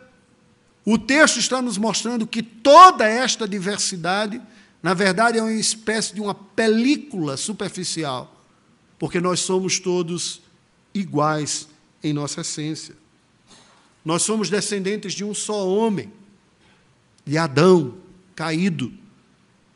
[0.86, 4.42] O texto está nos mostrando que toda esta diversidade,
[4.82, 8.36] na verdade, é uma espécie de uma película superficial
[8.98, 10.42] porque nós somos todos
[10.94, 11.68] iguais
[12.04, 12.96] em nossa essência.
[14.04, 16.12] Nós somos descendentes de um só homem,
[17.26, 17.96] de Adão,
[18.36, 18.94] caído,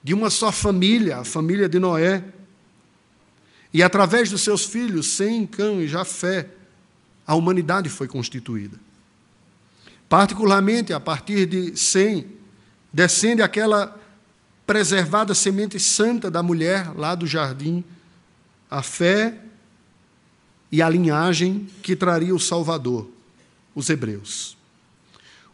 [0.03, 2.23] de uma só família, a família de Noé.
[3.73, 6.49] E através dos seus filhos, Sem, Cã e Jafé,
[7.25, 8.77] a humanidade foi constituída.
[10.07, 12.25] Particularmente a partir de Sem,
[12.91, 13.95] descende aquela
[14.65, 17.83] preservada semente santa da mulher lá do jardim
[18.69, 19.35] a fé
[20.71, 23.09] e a linhagem que traria o Salvador,
[23.73, 24.55] os hebreus.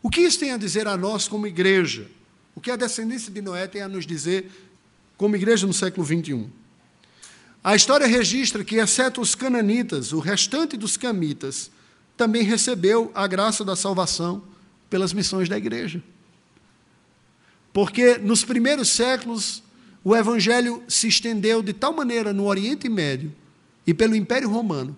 [0.04, 2.08] O que isso tem a dizer a nós como igreja?
[2.54, 4.52] O que a descendência de Noé tem a nos dizer
[5.18, 6.50] como igreja no século 21?
[7.66, 11.72] A história registra que, exceto os cananitas, o restante dos camitas
[12.16, 14.44] também recebeu a graça da salvação
[14.88, 16.00] pelas missões da igreja.
[17.74, 19.64] Porque nos primeiros séculos
[20.04, 23.34] o evangelho se estendeu de tal maneira no Oriente Médio
[23.88, 24.96] e pelo Império Romano,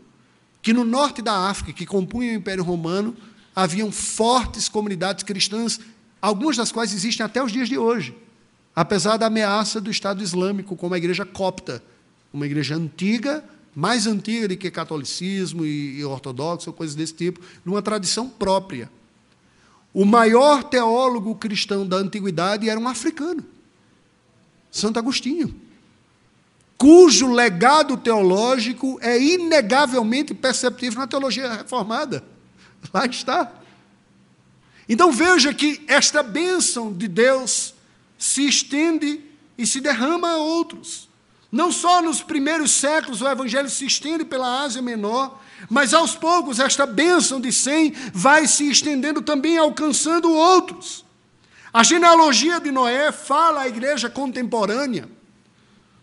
[0.62, 3.15] que no norte da África, que compunha o Império Romano,
[3.56, 5.80] haviam fortes comunidades cristãs,
[6.21, 8.13] algumas das quais existem até os dias de hoje,
[8.75, 11.82] apesar da ameaça do Estado Islâmico, como a igreja copta,
[12.34, 13.44] uma igreja antiga,
[13.76, 18.90] mais antiga do que catolicismo e, e ortodoxo, ou coisas desse tipo, numa tradição própria.
[19.94, 23.44] O maior teólogo cristão da antiguidade era um africano.
[24.72, 25.56] Santo Agostinho,
[26.78, 32.24] cujo legado teológico é inegavelmente perceptível na teologia reformada.
[32.94, 33.52] Lá está.
[34.88, 37.74] Então veja que esta bênção de Deus
[38.18, 39.22] se estende
[39.58, 41.07] e se derrama a outros.
[41.51, 46.60] Não só nos primeiros séculos o evangelho se estende pela Ásia Menor, mas aos poucos
[46.60, 51.05] esta bênção de Sem vai se estendendo também, alcançando outros.
[51.73, 55.07] A genealogia de Noé fala à igreja contemporânea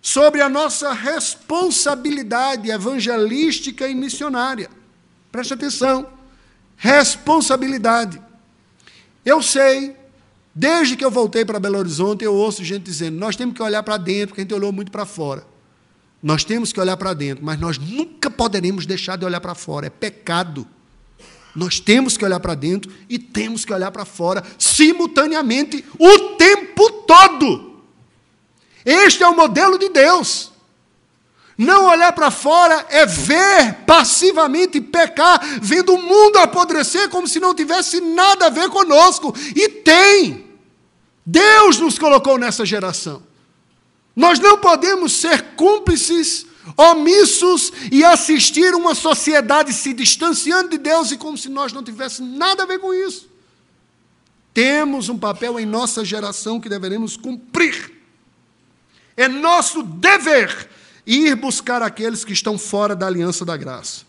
[0.01, 4.71] sobre a nossa responsabilidade evangelística e missionária.
[5.33, 6.07] Preste atenção.
[6.77, 8.21] Responsabilidade.
[9.25, 9.97] Eu sei,
[10.55, 13.83] desde que eu voltei para Belo Horizonte, eu ouço gente dizendo: nós temos que olhar
[13.83, 15.45] para dentro, porque a gente olhou muito para fora.
[16.23, 19.89] Nós temos que olhar para dentro, mas nós nunca poderemos deixar de olhar para fora.
[19.89, 20.67] É pecado.
[21.55, 26.91] Nós temos que olhar para dentro e temos que olhar para fora, simultaneamente, o tempo
[27.07, 27.83] todo.
[28.85, 30.53] Este é o modelo de Deus.
[31.57, 37.55] Não olhar para fora é ver passivamente pecar, vendo o mundo apodrecer como se não
[37.55, 39.35] tivesse nada a ver conosco.
[39.55, 40.44] E tem.
[41.25, 43.23] Deus nos colocou nessa geração.
[44.15, 51.19] Nós não podemos ser cúmplices omissos e assistir uma sociedade se distanciando de Deus e
[51.19, 53.29] como se nós não tivéssemos nada a ver com isso.
[54.53, 57.93] Temos um papel em nossa geração que deveremos cumprir.
[59.17, 60.71] É nosso dever
[61.07, 64.03] ir buscar aqueles que estão fora da aliança da graça.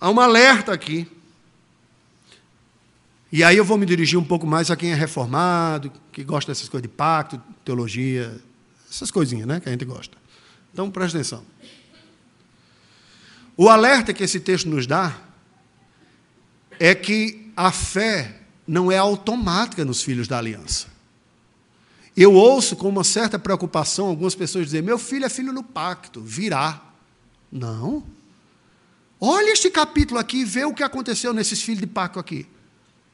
[0.00, 1.08] Há um alerta aqui.
[3.30, 6.50] E aí eu vou me dirigir um pouco mais a quem é reformado, que gosta
[6.50, 8.40] dessas coisas de pacto, teologia,
[8.90, 10.16] essas coisinhas né, que a gente gosta.
[10.72, 11.44] Então, presta atenção.
[13.56, 15.18] O alerta que esse texto nos dá
[16.78, 20.86] é que a fé não é automática nos filhos da aliança.
[22.16, 26.20] Eu ouço com uma certa preocupação algumas pessoas dizer: meu filho é filho no pacto,
[26.20, 26.82] virá.
[27.50, 28.04] Não.
[29.20, 32.46] Olha este capítulo aqui e vê o que aconteceu nesses filhos de pacto aqui.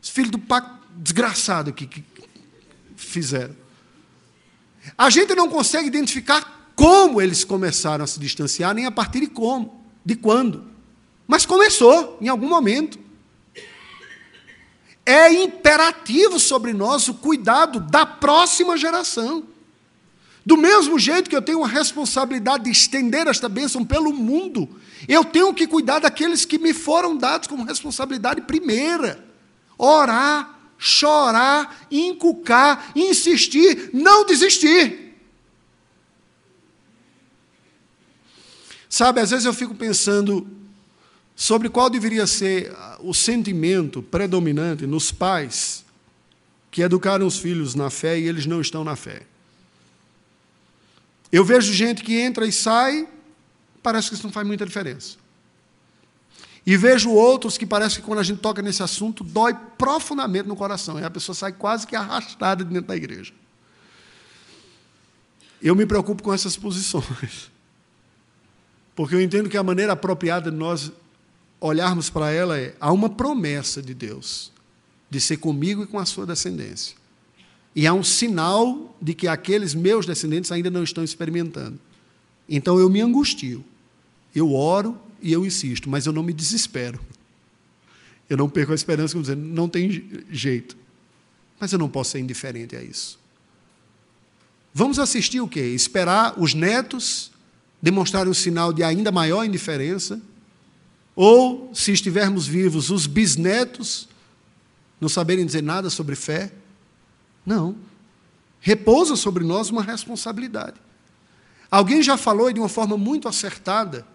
[0.04, 2.04] Os filhos do pacto desgraçado que
[2.94, 3.56] fizeram.
[4.98, 9.28] A gente não consegue identificar como eles começaram a se distanciar, nem a partir de
[9.28, 10.66] como, de quando.
[11.26, 12.98] Mas começou, em algum momento.
[15.06, 19.44] É imperativo sobre nós o cuidado da próxima geração.
[20.44, 24.68] Do mesmo jeito que eu tenho a responsabilidade de estender esta bênção pelo mundo,
[25.08, 29.32] eu tenho que cuidar daqueles que me foram dados como responsabilidade primeira.
[29.76, 35.16] Orar, chorar, inculcar, insistir, não desistir.
[38.88, 40.46] Sabe, às vezes eu fico pensando
[41.34, 45.84] sobre qual deveria ser o sentimento predominante nos pais
[46.70, 49.22] que educaram os filhos na fé e eles não estão na fé.
[51.30, 53.08] Eu vejo gente que entra e sai,
[53.82, 55.23] parece que isso não faz muita diferença.
[56.66, 60.56] E vejo outros que parece que quando a gente toca nesse assunto, dói profundamente no
[60.56, 60.98] coração.
[60.98, 63.32] E a pessoa sai quase que arrastada dentro da igreja.
[65.60, 67.50] Eu me preocupo com essas posições.
[68.96, 70.90] Porque eu entendo que a maneira apropriada de nós
[71.60, 74.52] olharmos para ela é: há uma promessa de Deus
[75.10, 76.96] de ser comigo e com a sua descendência.
[77.74, 81.78] E há um sinal de que aqueles meus descendentes ainda não estão experimentando.
[82.48, 83.64] Então eu me angustio,
[84.34, 87.00] eu oro e eu insisto, mas eu não me desespero.
[88.28, 90.76] Eu não perco a esperança, dizendo, não tem jeito.
[91.58, 93.18] Mas eu não posso ser indiferente a isso.
[94.74, 95.60] Vamos assistir o quê?
[95.60, 97.32] Esperar os netos
[97.80, 100.20] demonstrarem um sinal de ainda maior indiferença?
[101.16, 104.06] Ou, se estivermos vivos, os bisnetos
[105.00, 106.52] não saberem dizer nada sobre fé?
[107.46, 107.76] Não.
[108.60, 110.76] Repousa sobre nós uma responsabilidade.
[111.70, 114.06] Alguém já falou de uma forma muito acertada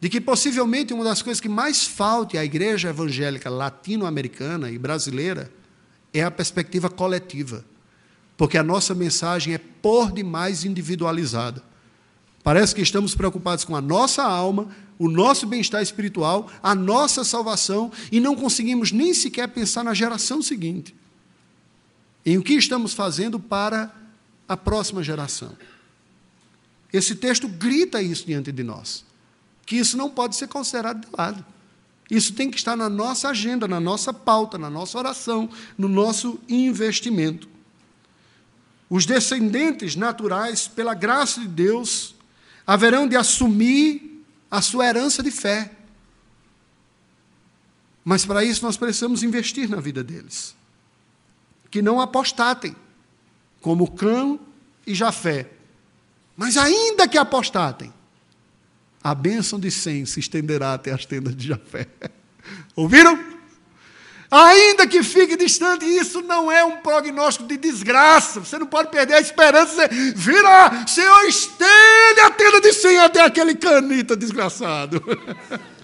[0.00, 5.50] de que possivelmente uma das coisas que mais falta à igreja evangélica latino-americana e brasileira
[6.12, 7.64] é a perspectiva coletiva.
[8.36, 11.62] Porque a nossa mensagem é por demais individualizada.
[12.42, 14.68] Parece que estamos preocupados com a nossa alma,
[14.98, 20.42] o nosso bem-estar espiritual, a nossa salvação e não conseguimos nem sequer pensar na geração
[20.42, 20.94] seguinte.
[22.24, 23.92] Em o que estamos fazendo para
[24.48, 25.56] a próxima geração.
[26.92, 29.04] Esse texto grita isso diante de nós,
[29.66, 31.44] que isso não pode ser considerado de lado.
[32.08, 36.38] Isso tem que estar na nossa agenda, na nossa pauta, na nossa oração, no nosso
[36.48, 37.48] investimento.
[38.88, 42.14] Os descendentes naturais, pela graça de Deus,
[42.64, 45.72] haverão de assumir a sua herança de fé.
[48.04, 50.54] Mas para isso nós precisamos investir na vida deles.
[51.68, 52.76] Que não apostatem,
[53.60, 54.38] como Cã
[54.86, 55.50] e Jafé.
[56.36, 57.92] Mas ainda que apostatem,
[59.06, 61.86] a bênção de Sem se estenderá até as tendas de Jafé.
[62.74, 63.16] Ouviram?
[64.28, 68.40] Ainda que fique distante, isso não é um prognóstico de desgraça.
[68.40, 69.72] Você não pode perder a esperança.
[69.72, 75.00] Você vira, Senhor, estende a tenda de Senhor até aquele canita desgraçado.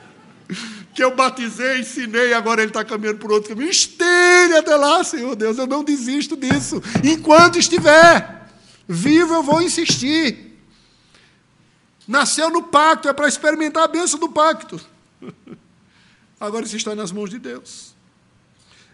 [0.93, 3.71] que eu batizei, ensinei, agora ele está caminhando por outro caminho.
[3.71, 5.59] Estende até lá, Senhor Deus.
[5.59, 6.83] Eu não desisto disso.
[7.05, 8.49] Enquanto estiver
[8.89, 10.52] vivo, eu vou insistir.
[12.07, 14.81] Nasceu no pacto, é para experimentar a bênção do pacto.
[16.41, 17.95] Agora isso está nas mãos de Deus.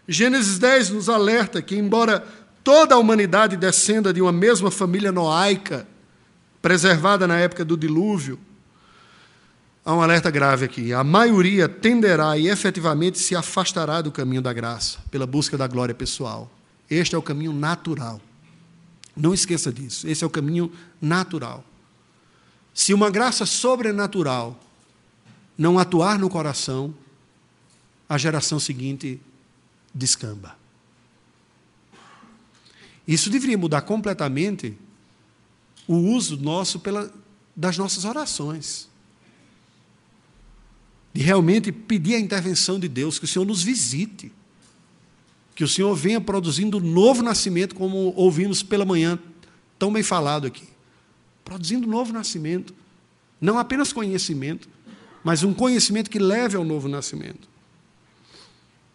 [0.06, 2.26] Gênesis 10 nos alerta que, embora
[2.62, 5.86] toda a humanidade descenda de uma mesma família noaica,
[6.60, 8.38] preservada na época do dilúvio,
[9.84, 10.92] há um alerta grave aqui.
[10.92, 15.94] A maioria tenderá e efetivamente se afastará do caminho da graça, pela busca da glória
[15.94, 16.50] pessoal.
[16.90, 18.20] Este é o caminho natural.
[19.16, 20.06] Não esqueça disso.
[20.08, 21.64] Esse é o caminho natural.
[22.78, 24.56] Se uma graça sobrenatural
[25.58, 26.94] não atuar no coração,
[28.08, 29.20] a geração seguinte
[29.92, 30.56] descamba.
[33.04, 34.78] Isso deveria mudar completamente
[35.88, 37.12] o uso nosso pela,
[37.54, 38.88] das nossas orações.
[41.12, 44.30] De realmente pedir a intervenção de Deus, que o Senhor nos visite.
[45.56, 49.18] Que o Senhor venha produzindo um novo nascimento, como ouvimos pela manhã,
[49.76, 50.77] tão bem falado aqui.
[51.48, 52.74] Produzindo novo nascimento.
[53.40, 54.68] Não apenas conhecimento,
[55.24, 57.48] mas um conhecimento que leve ao novo nascimento.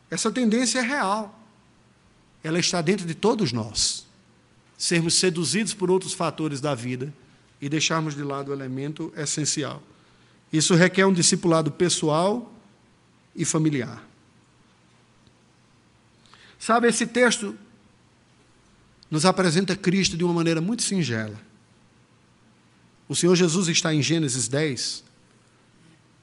[0.07, 1.39] Essa tendência é real.
[2.43, 4.05] Ela está dentro de todos nós.
[4.77, 7.11] Sermos seduzidos por outros fatores da vida
[7.59, 9.81] e deixarmos de lado o elemento essencial.
[10.51, 12.53] Isso requer um discipulado pessoal
[13.35, 14.07] e familiar.
[16.59, 17.57] Sabe, esse texto
[19.09, 21.52] nos apresenta Cristo de uma maneira muito singela.
[23.14, 25.03] O Senhor Jesus está em Gênesis 10,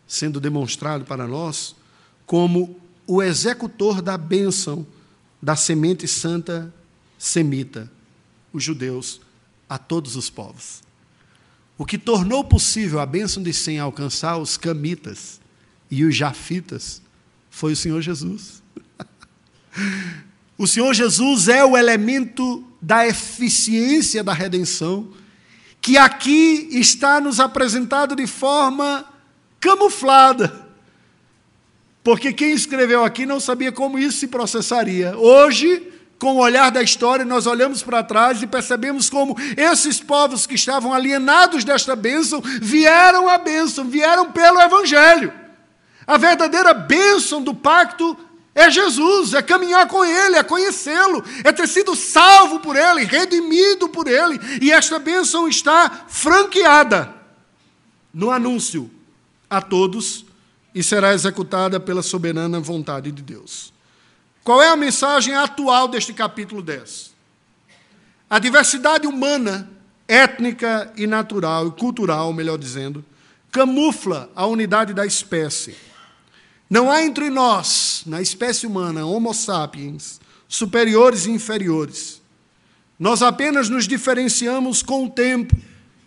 [0.09, 1.76] sendo demonstrado para nós
[2.26, 4.84] como o executor da bênção
[5.41, 6.74] da semente santa
[7.16, 7.88] semita,
[8.53, 9.20] os judeus,
[9.68, 10.82] a todos os povos.
[11.78, 15.41] O que tornou possível a bênção de Sem alcançar os camitas
[15.88, 17.01] e os jafitas
[17.49, 18.64] foi o Senhor Jesus.
[20.59, 25.19] o Senhor Jesus é o elemento da eficiência da redenção,
[25.91, 29.05] que aqui está nos apresentado de forma
[29.59, 30.70] camuflada
[32.03, 35.16] porque quem escreveu aqui não sabia como isso se processaria.
[35.18, 40.47] Hoje, com o olhar da história, nós olhamos para trás e percebemos como esses povos
[40.47, 45.32] que estavam alienados desta bênção vieram à bênção, vieram pelo Evangelho.
[46.07, 48.16] A verdadeira bênção do pacto
[48.55, 53.88] É Jesus, é caminhar com Ele, é conhecê-lo, é ter sido salvo por Ele, redimido
[53.88, 54.38] por Ele.
[54.61, 57.14] E esta bênção está franqueada
[58.12, 58.90] no anúncio
[59.48, 60.24] a todos
[60.74, 63.72] e será executada pela soberana vontade de Deus.
[64.42, 67.12] Qual é a mensagem atual deste capítulo 10?
[68.28, 69.70] A diversidade humana,
[70.09, 73.05] étnica e natural, e cultural, melhor dizendo,
[73.51, 75.76] camufla a unidade da espécie.
[76.70, 82.22] Não há entre nós, na espécie humana, Homo sapiens, superiores e inferiores.
[82.96, 85.56] Nós apenas nos diferenciamos com o tempo,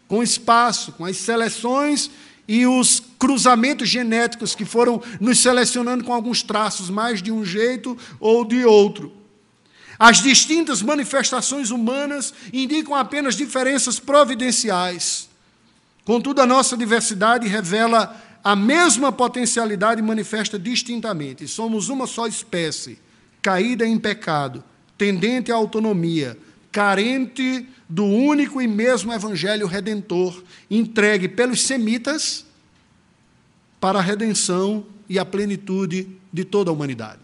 [0.07, 2.09] com o espaço, com as seleções
[2.47, 7.97] e os cruzamentos genéticos que foram nos selecionando com alguns traços mais de um jeito
[8.18, 9.11] ou de outro.
[9.99, 15.28] As distintas manifestações humanas indicam apenas diferenças providenciais.
[16.05, 21.48] Contudo, a nossa diversidade revela a mesma potencialidade manifesta distintamente.
[21.48, 23.00] Somos uma só espécie,
[23.41, 24.64] caída em pecado,
[24.98, 26.38] tendente à autonomia,
[26.72, 32.46] carente do único e mesmo evangelho redentor, entregue pelos semitas
[33.80, 37.20] para a redenção e a plenitude de toda a humanidade.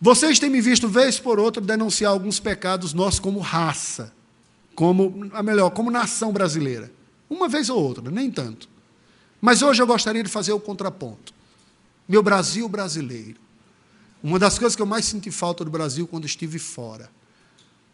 [0.00, 4.14] Vocês têm me visto vez por outra denunciar alguns pecados nossos como raça,
[4.74, 6.90] como, a melhor, como nação brasileira.
[7.28, 8.69] Uma vez ou outra, nem tanto.
[9.40, 11.32] Mas hoje eu gostaria de fazer o contraponto.
[12.08, 13.40] Meu Brasil brasileiro.
[14.22, 17.08] Uma das coisas que eu mais senti falta do Brasil quando estive fora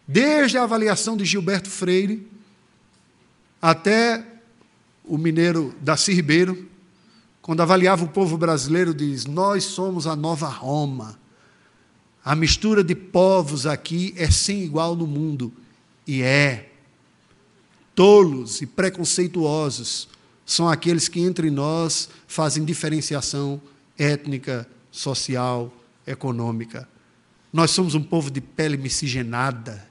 [0.07, 2.27] Desde a avaliação de Gilberto Freire
[3.61, 4.25] até
[5.05, 6.69] o mineiro Daci Ribeiro,
[7.43, 11.19] quando avaliava o povo brasileiro, diz: Nós somos a nova Roma.
[12.25, 15.53] A mistura de povos aqui é sem igual no mundo.
[16.07, 16.71] E é.
[17.95, 20.09] Tolos e preconceituosos
[20.47, 23.61] são aqueles que entre nós fazem diferenciação
[23.99, 25.71] étnica, social,
[26.07, 26.89] econômica.
[27.53, 29.87] Nós somos um povo de pele miscigenada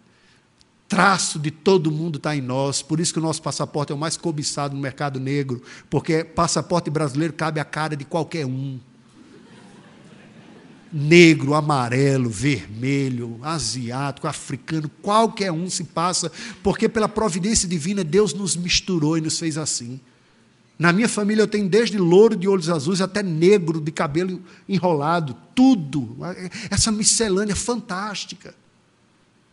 [0.87, 3.97] traço de todo mundo está em nós, por isso que o nosso passaporte é o
[3.97, 8.79] mais cobiçado no mercado negro, porque passaporte brasileiro cabe à cara de qualquer um.
[10.93, 16.31] Negro, amarelo, vermelho, asiático, africano, qualquer um se passa,
[16.63, 19.99] porque pela providência divina Deus nos misturou e nos fez assim.
[20.77, 25.35] Na minha família eu tenho desde louro de olhos azuis até negro de cabelo enrolado,
[25.53, 26.17] tudo.
[26.69, 28.53] Essa miscelânea fantástica.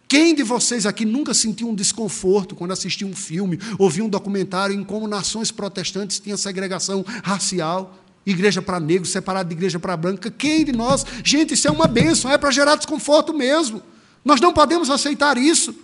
[0.08, 4.74] Quem de vocês aqui nunca sentiu um desconforto quando assistiu um filme, ouviu um documentário
[4.74, 7.96] em como nações protestantes tinham segregação racial,
[8.26, 10.30] igreja para negros, separada de igreja para branca?
[10.30, 11.06] Quem de nós?
[11.24, 13.80] Gente, isso é uma bênção, é para gerar desconforto mesmo.
[14.24, 15.74] Nós não podemos aceitar isso.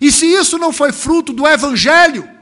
[0.00, 2.35] E se isso não foi fruto do evangelho,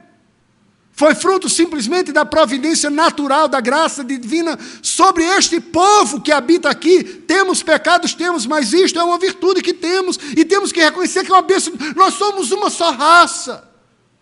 [0.96, 7.02] foi fruto simplesmente da providência natural, da graça divina sobre este povo que habita aqui.
[7.02, 11.32] Temos pecados, temos, mas isto é uma virtude que temos e temos que reconhecer que
[11.32, 11.72] é uma bênção.
[11.96, 13.68] Nós somos uma só raça.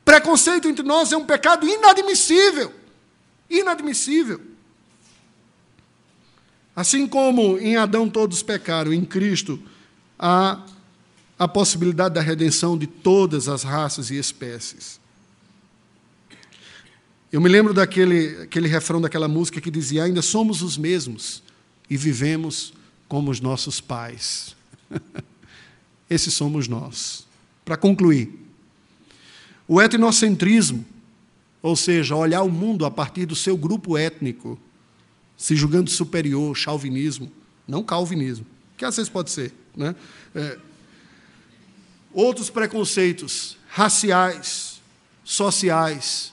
[0.02, 2.72] Preconceito entre nós é um pecado inadmissível.
[3.50, 4.40] Inadmissível.
[6.74, 9.62] Assim como em Adão todos pecaram, em Cristo
[10.18, 10.58] há
[11.38, 15.01] a possibilidade da redenção de todas as raças e espécies.
[17.32, 21.42] Eu me lembro daquele aquele refrão daquela música que dizia: Ainda somos os mesmos
[21.88, 22.74] e vivemos
[23.08, 24.54] como os nossos pais.
[26.10, 27.26] Esses somos nós.
[27.64, 28.38] Para concluir,
[29.66, 30.84] o etnocentrismo,
[31.62, 34.58] ou seja, olhar o mundo a partir do seu grupo étnico,
[35.34, 37.32] se julgando superior, chauvinismo,
[37.66, 38.44] não calvinismo,
[38.76, 39.54] que às vezes pode ser.
[39.74, 39.94] Né?
[40.34, 40.58] É,
[42.12, 44.82] outros preconceitos raciais,
[45.24, 46.31] sociais,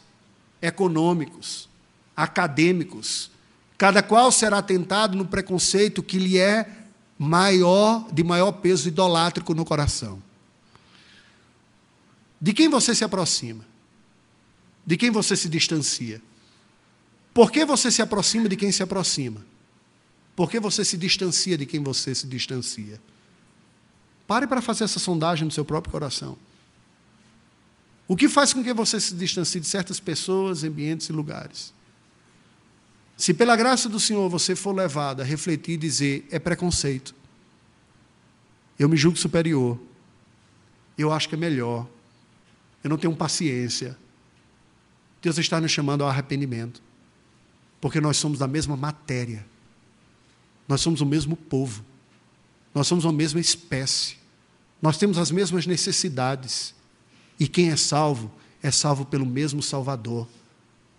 [0.61, 1.69] econômicos,
[2.15, 3.31] acadêmicos.
[3.77, 6.69] Cada qual será tentado no preconceito que lhe é
[7.17, 10.21] maior, de maior peso idolátrico no coração.
[12.39, 13.65] De quem você se aproxima?
[14.85, 16.21] De quem você se distancia?
[17.33, 19.45] Por que você se aproxima de quem se aproxima?
[20.35, 22.99] Por que você se distancia de quem você se distancia?
[24.25, 26.37] Pare para fazer essa sondagem no seu próprio coração.
[28.09, 31.71] O que faz com que você se distancie de certas pessoas, ambientes e lugares?
[33.15, 37.13] Se pela graça do Senhor você for levado a refletir e dizer é preconceito,
[38.79, 39.79] eu me julgo superior,
[40.97, 41.87] eu acho que é melhor,
[42.83, 43.95] eu não tenho paciência,
[45.21, 46.81] Deus está nos chamando ao arrependimento,
[47.79, 49.45] porque nós somos da mesma matéria,
[50.67, 51.85] nós somos o mesmo povo,
[52.73, 54.15] nós somos a mesma espécie,
[54.81, 56.78] nós temos as mesmas necessidades.
[57.39, 58.31] E quem é salvo,
[58.61, 60.27] é salvo pelo mesmo Salvador.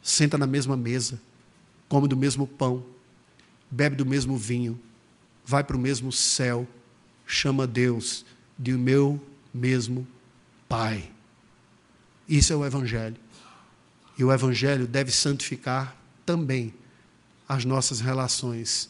[0.03, 1.20] Senta na mesma mesa,
[1.88, 2.82] come do mesmo pão,
[3.70, 4.80] bebe do mesmo vinho,
[5.45, 6.66] vai para o mesmo céu,
[7.26, 8.24] chama Deus
[8.59, 9.20] de meu
[9.53, 10.07] mesmo
[10.68, 11.11] Pai.
[12.28, 13.16] Isso é o Evangelho.
[14.16, 16.72] E o Evangelho deve santificar também
[17.49, 18.88] as nossas relações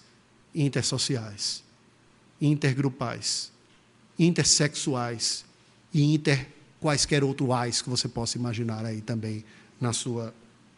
[0.55, 1.65] intersociais,
[2.41, 3.51] intergrupais,
[4.19, 5.45] intersexuais
[5.95, 6.47] e inter
[6.81, 9.45] quaisquer outros ais que você possa imaginar aí também
[9.81, 10.35] na sua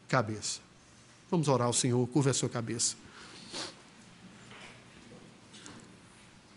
[0.08, 0.60] cabeça.
[1.30, 2.96] Vamos orar ao Senhor, curva a sua cabeça.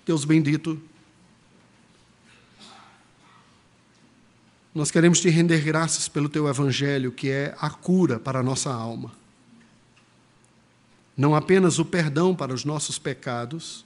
[0.05, 0.79] Deus bendito,
[4.73, 8.73] nós queremos te render graças pelo teu evangelho, que é a cura para a nossa
[8.73, 9.11] alma.
[11.15, 13.85] Não apenas o perdão para os nossos pecados,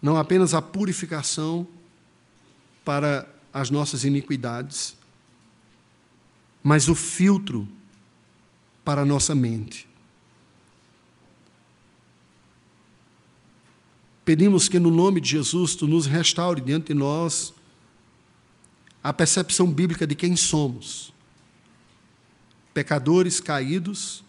[0.00, 1.66] não apenas a purificação
[2.84, 4.96] para as nossas iniquidades,
[6.62, 7.68] mas o filtro
[8.84, 9.88] para a nossa mente.
[14.24, 17.52] Pedimos que, no nome de Jesus, tu nos restaure diante de nós
[19.02, 21.12] a percepção bíblica de quem somos.
[22.72, 24.22] Pecadores caídos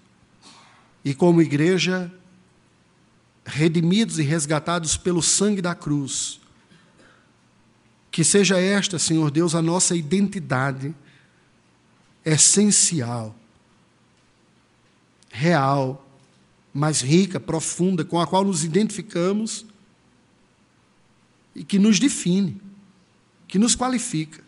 [1.05, 2.11] e, como igreja,
[3.45, 6.40] redimidos e resgatados pelo sangue da cruz.
[8.11, 10.93] Que seja esta, Senhor Deus, a nossa identidade
[12.23, 13.35] essencial
[15.31, 16.05] real,
[16.73, 19.65] mais rica, profunda, com a qual nos identificamos
[21.55, 22.61] e que nos define,
[23.47, 24.43] que nos qualifica.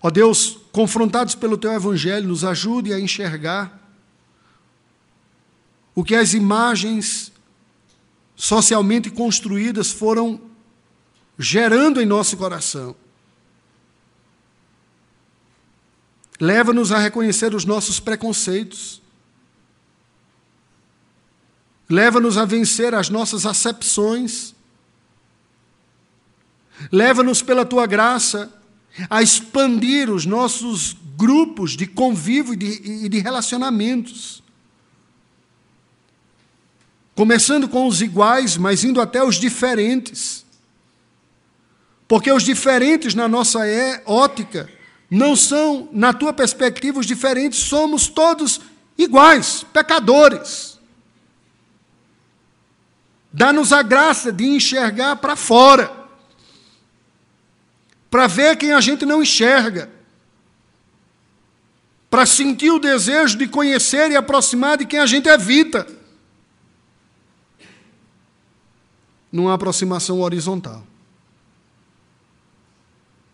[0.00, 3.80] Ó Deus, confrontados pelo teu evangelho, nos ajude a enxergar
[5.94, 7.32] o que as imagens
[8.36, 10.40] socialmente construídas foram
[11.38, 12.96] gerando em nosso coração.
[16.40, 19.00] Leva-nos a reconhecer os nossos preconceitos.
[21.88, 24.54] Leva-nos a vencer as nossas acepções.
[26.90, 28.52] Leva-nos pela tua graça
[29.08, 34.43] a expandir os nossos grupos de convívio e de, e de relacionamentos.
[37.14, 40.44] Começando com os iguais, mas indo até os diferentes.
[42.08, 44.68] Porque os diferentes na nossa é, ótica
[45.10, 48.60] não são, na tua perspectiva, os diferentes, somos todos
[48.98, 50.78] iguais, pecadores.
[53.32, 55.92] Dá-nos a graça de enxergar para fora,
[58.10, 59.90] para ver quem a gente não enxerga,
[62.10, 65.86] para sentir o desejo de conhecer e aproximar de quem a gente evita.
[69.34, 70.86] Numa aproximação horizontal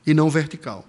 [0.06, 0.86] e não vertical.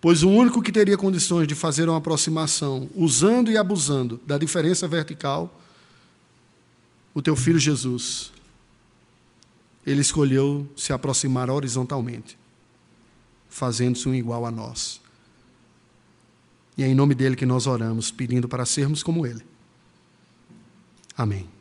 [0.00, 4.86] Pois o único que teria condições de fazer uma aproximação, usando e abusando da diferença
[4.86, 5.60] vertical,
[7.12, 8.32] o teu filho Jesus,
[9.84, 12.38] ele escolheu se aproximar horizontalmente,
[13.48, 15.00] fazendo-se um igual a nós.
[16.76, 19.44] E é em nome dele que nós oramos, pedindo para sermos como ele.
[21.16, 21.53] Amém.